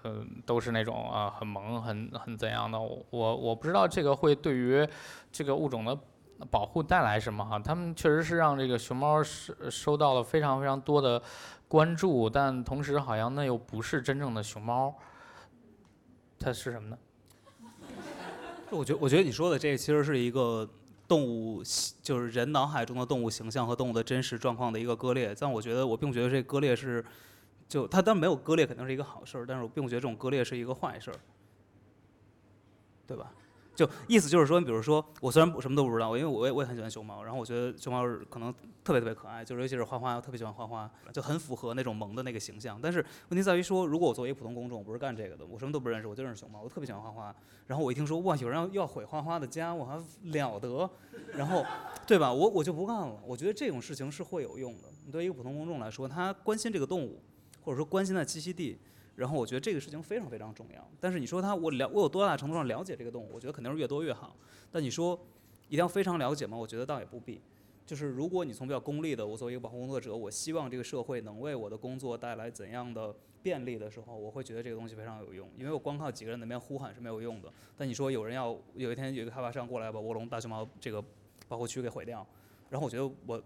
[0.02, 2.78] 呃，都是那种啊很萌、很很怎样的。
[2.78, 4.86] 我我不知道这个会对于
[5.32, 5.98] 这个物种的。
[6.50, 7.58] 保护带来什么哈？
[7.58, 11.22] 他们确实是让这个熊猫收收到了非常非常多的
[11.68, 14.94] 关注，但同时好像那又不是真正的熊猫，
[16.38, 16.98] 它是什么呢？
[18.70, 20.68] 我觉我觉得你说的这其实是一个
[21.06, 21.62] 动物，
[22.02, 25.34] 就是人脑海中的动物形象和动物的真实状况的一个割裂。
[25.38, 27.04] 但我觉得我并不觉得这割裂是，
[27.68, 31.16] 就它当然没有割裂肯定是一个好事儿，但是我并不觉得这种割裂是一个坏事儿，
[33.06, 33.30] 对吧？
[33.74, 38.52] 就意思就是说，比如说，我虽然什么都不知道，因为我也我也很喜欢熊猫，然后我觉得熊猫可能
[38.84, 42.78] 特别特别可爱，就是尤其是花花，我特别喜欢花花，就很符合那种萌的那个形象。
[42.82, 47.34] 但是问题在于说，如果我作为一个普通公众，我不是干这个的，我什么都不认识，我就认识熊猫，我特别喜欢花花。
[47.66, 50.90] 然后我一听说哇，有人要要毁花花的家，我还了得，
[51.34, 51.64] 然后
[52.06, 52.30] 对吧？
[52.30, 53.18] 我我就不干了。
[53.26, 54.88] 我觉得这种事情是会有用的。
[55.06, 57.22] 你对一个普通公众来说，他关心这个动物，
[57.62, 58.78] 或者说关心它栖息地。
[59.22, 63.30] 然后我觉得这个事情非常非常重要，但是你说他我了我有多大程度上了解这个动物？
[63.34, 64.34] 我觉得肯定是越多越好。
[64.72, 65.16] 但你说
[65.68, 66.56] 一定要非常了解吗？
[66.56, 67.40] 我觉得倒也不必。
[67.86, 75.48] 就是如果你从比较功利的，我作为一个保护工作者，我希望这个社会能为我的工作带来怎样的便利的时候，我会觉得这个东西非常有用。
[75.56, 77.52] 因为我光靠几个人那边呼喊是没有用的。
[77.76, 81.00] 但你说有人要有一天有一个开发商过来把卧龙大熊猫这个
[81.46, 82.26] 保护区给毁掉，
[82.68, 83.40] 然后我觉得我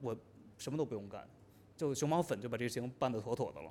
[0.00, 0.16] 我
[0.56, 1.28] 什么都不用干，
[1.76, 3.70] 就熊猫粉就把这个事情办得妥妥的了。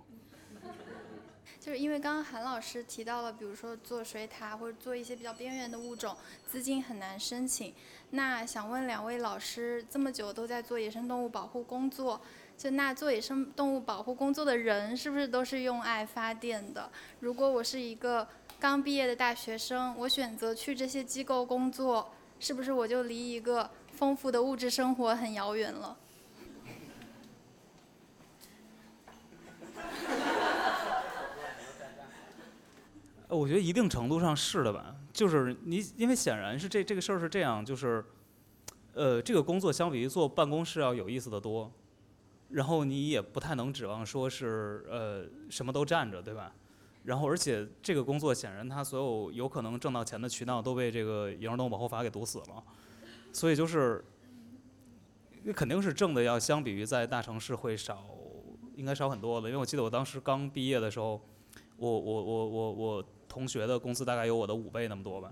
[1.61, 6.17] 就是因为刚刚韩老师提到了，比如说做水獭或者做一些比较边缘的物种，
[6.47, 7.71] 资金很难申请。
[8.09, 12.19] 那想问两位老师，这么久都在做野生动物保护工作，
[12.57, 16.91] 就那做野生动物保护工作的人，是不是都是用爱发电的？
[17.19, 18.27] 如果我是一个
[18.59, 25.95] 刚毕业的大学生，我选择去这些机构工作，是不是我就离一个丰富的物质生活很遥远了？
[33.37, 38.03] 我觉得一定程度上是的吧，就是你，因为显然是这这个事儿是这样，就是，
[38.93, 41.71] 呃，这个工作相比于坐办公室要有意思的多，
[42.49, 46.53] 然后你也不太能指望说是呃什么都站着，对吧？
[47.05, 52.63] 然后而且这个工作显然它所有有可能挣到钱的渠道都被这个《野生动物保护法》给堵死了，
[53.31, 54.03] 所以就是
[55.55, 58.05] 肯定是挣的要相比于在大城市会少，
[58.75, 59.47] 应该少很多的。
[59.47, 61.19] 因为我记得我当时刚毕业的时候，
[61.77, 65.31] 我我我我我同学的工资大概有我的五倍那么多吧，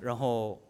[0.00, 0.60] 然后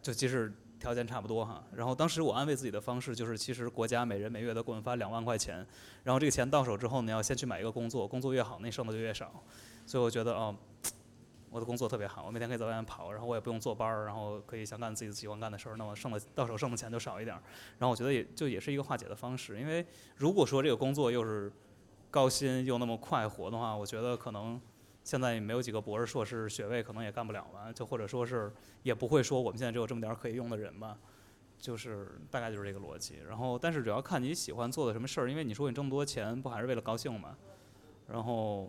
[0.00, 5.66] 就即使条件差不多哈，然后当时我安慰自己的方式就是，其实国家每人每月都给我们发两万块钱，
[6.04, 9.42] 然后这个钱到手之后，你要先去买一个工作，工作越好，那剩的就越少，
[9.84, 10.54] 所以我觉得哦。
[11.48, 17.40] 我的工作特别好，我每天可以在外面跑，然后我也不用坐班儿，然后可以想干自己喜欢干的事儿，那我剩的到手剩的钱就少一点儿。
[17.78, 21.50] 然后我觉得也就也是一个化解的方式，因为如果说这个工作又是
[22.10, 24.60] 高薪又那么快活的话，我觉得可能
[25.06, 28.52] 现在也没有几个博士、硕士学位可能也干不了了，就或者说是
[28.82, 30.98] 也不会说我们现在只有这么点儿可以用的人吧，
[31.56, 33.20] 就是大概就是这个逻辑。
[33.28, 37.36] 然后但是主要看你喜欢做的什么事儿，因为你说你这么多钱不还是为了高兴吗？
[38.08, 38.68] 然后。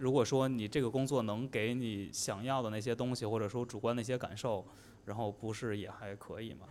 [0.00, 4.64] 如果说你这个工作能给你想要的那些东西，或者说主观那些感受，
[5.04, 6.66] 然后不是也还可以吗？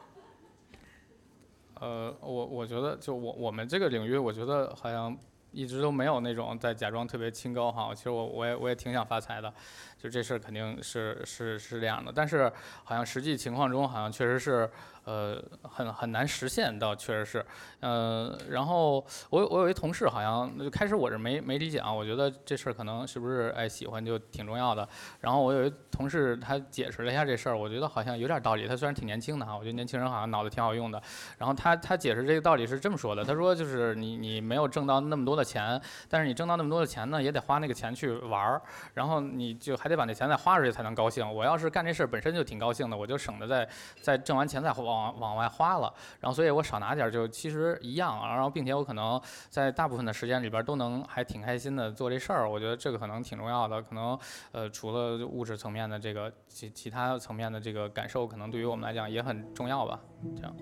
[1.81, 5.13] 呃，我我觉得就我我们这个领域，我觉得好像
[5.57, 7.89] 一直都没有那种在假装特别清高哈。
[7.95, 9.51] 其实我我也我也挺想发财的，
[9.97, 12.11] 就这事儿肯定是是是这样的。
[12.15, 12.51] 但是
[12.83, 14.69] 好像实际情况中，好像确实是。
[15.07, 17.45] 呃，很很难实现倒，确实是，
[17.79, 18.95] 呃，然后
[19.29, 24.85] 我我有一同事，好像就开始我是没没理解啊，我觉得这事儿可能是不是哎喜欢就挺重要的。
[25.21, 28.67] 然后我有一同事他解释了一下这事儿，我觉得好像有点道理。
[28.67, 31.01] 他虽然挺年轻的哈，我觉得年轻人好像脑子挺好用的。
[31.37, 38.61] 然后他他解释这个道理是这么说的，他说就是你你没有挣到那么多的钱，但是你挣到那么多的钱呢，也得花那个钱去玩儿，
[38.93, 41.29] 然后你就还还得把那钱再花出去才能高兴。
[41.29, 43.67] 我要是干这事儿本身就挺高兴的，我就省得再
[44.01, 44.73] 再挣完钱再。
[44.77, 49.19] 往往外花了，然后所以我少拿点就其实一样啊，然后并且我可能
[49.49, 54.15] 在大部分的时间里边都能还挺开心的做这事儿，我觉得这个可能挺重要的，可能
[54.51, 59.99] 呃除了物质层面的这个其其他层面的这个感受，可能对于我们来讲也很重要吧，
[60.35, 60.55] 这样。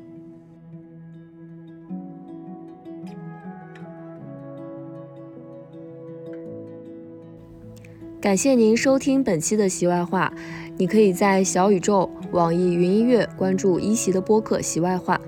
[8.25, 10.33] 感谢您收听本期的席外话。
[10.77, 15.21] 你可以在小宇宙、网易云音乐关注一席的播客《席外话》，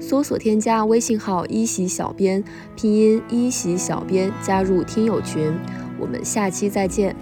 [0.00, 2.44] 搜索添加微信号“一席小编”，
[2.76, 5.52] 拼音“一席小编”，加入听友群。
[5.98, 7.16] 我们下期再见。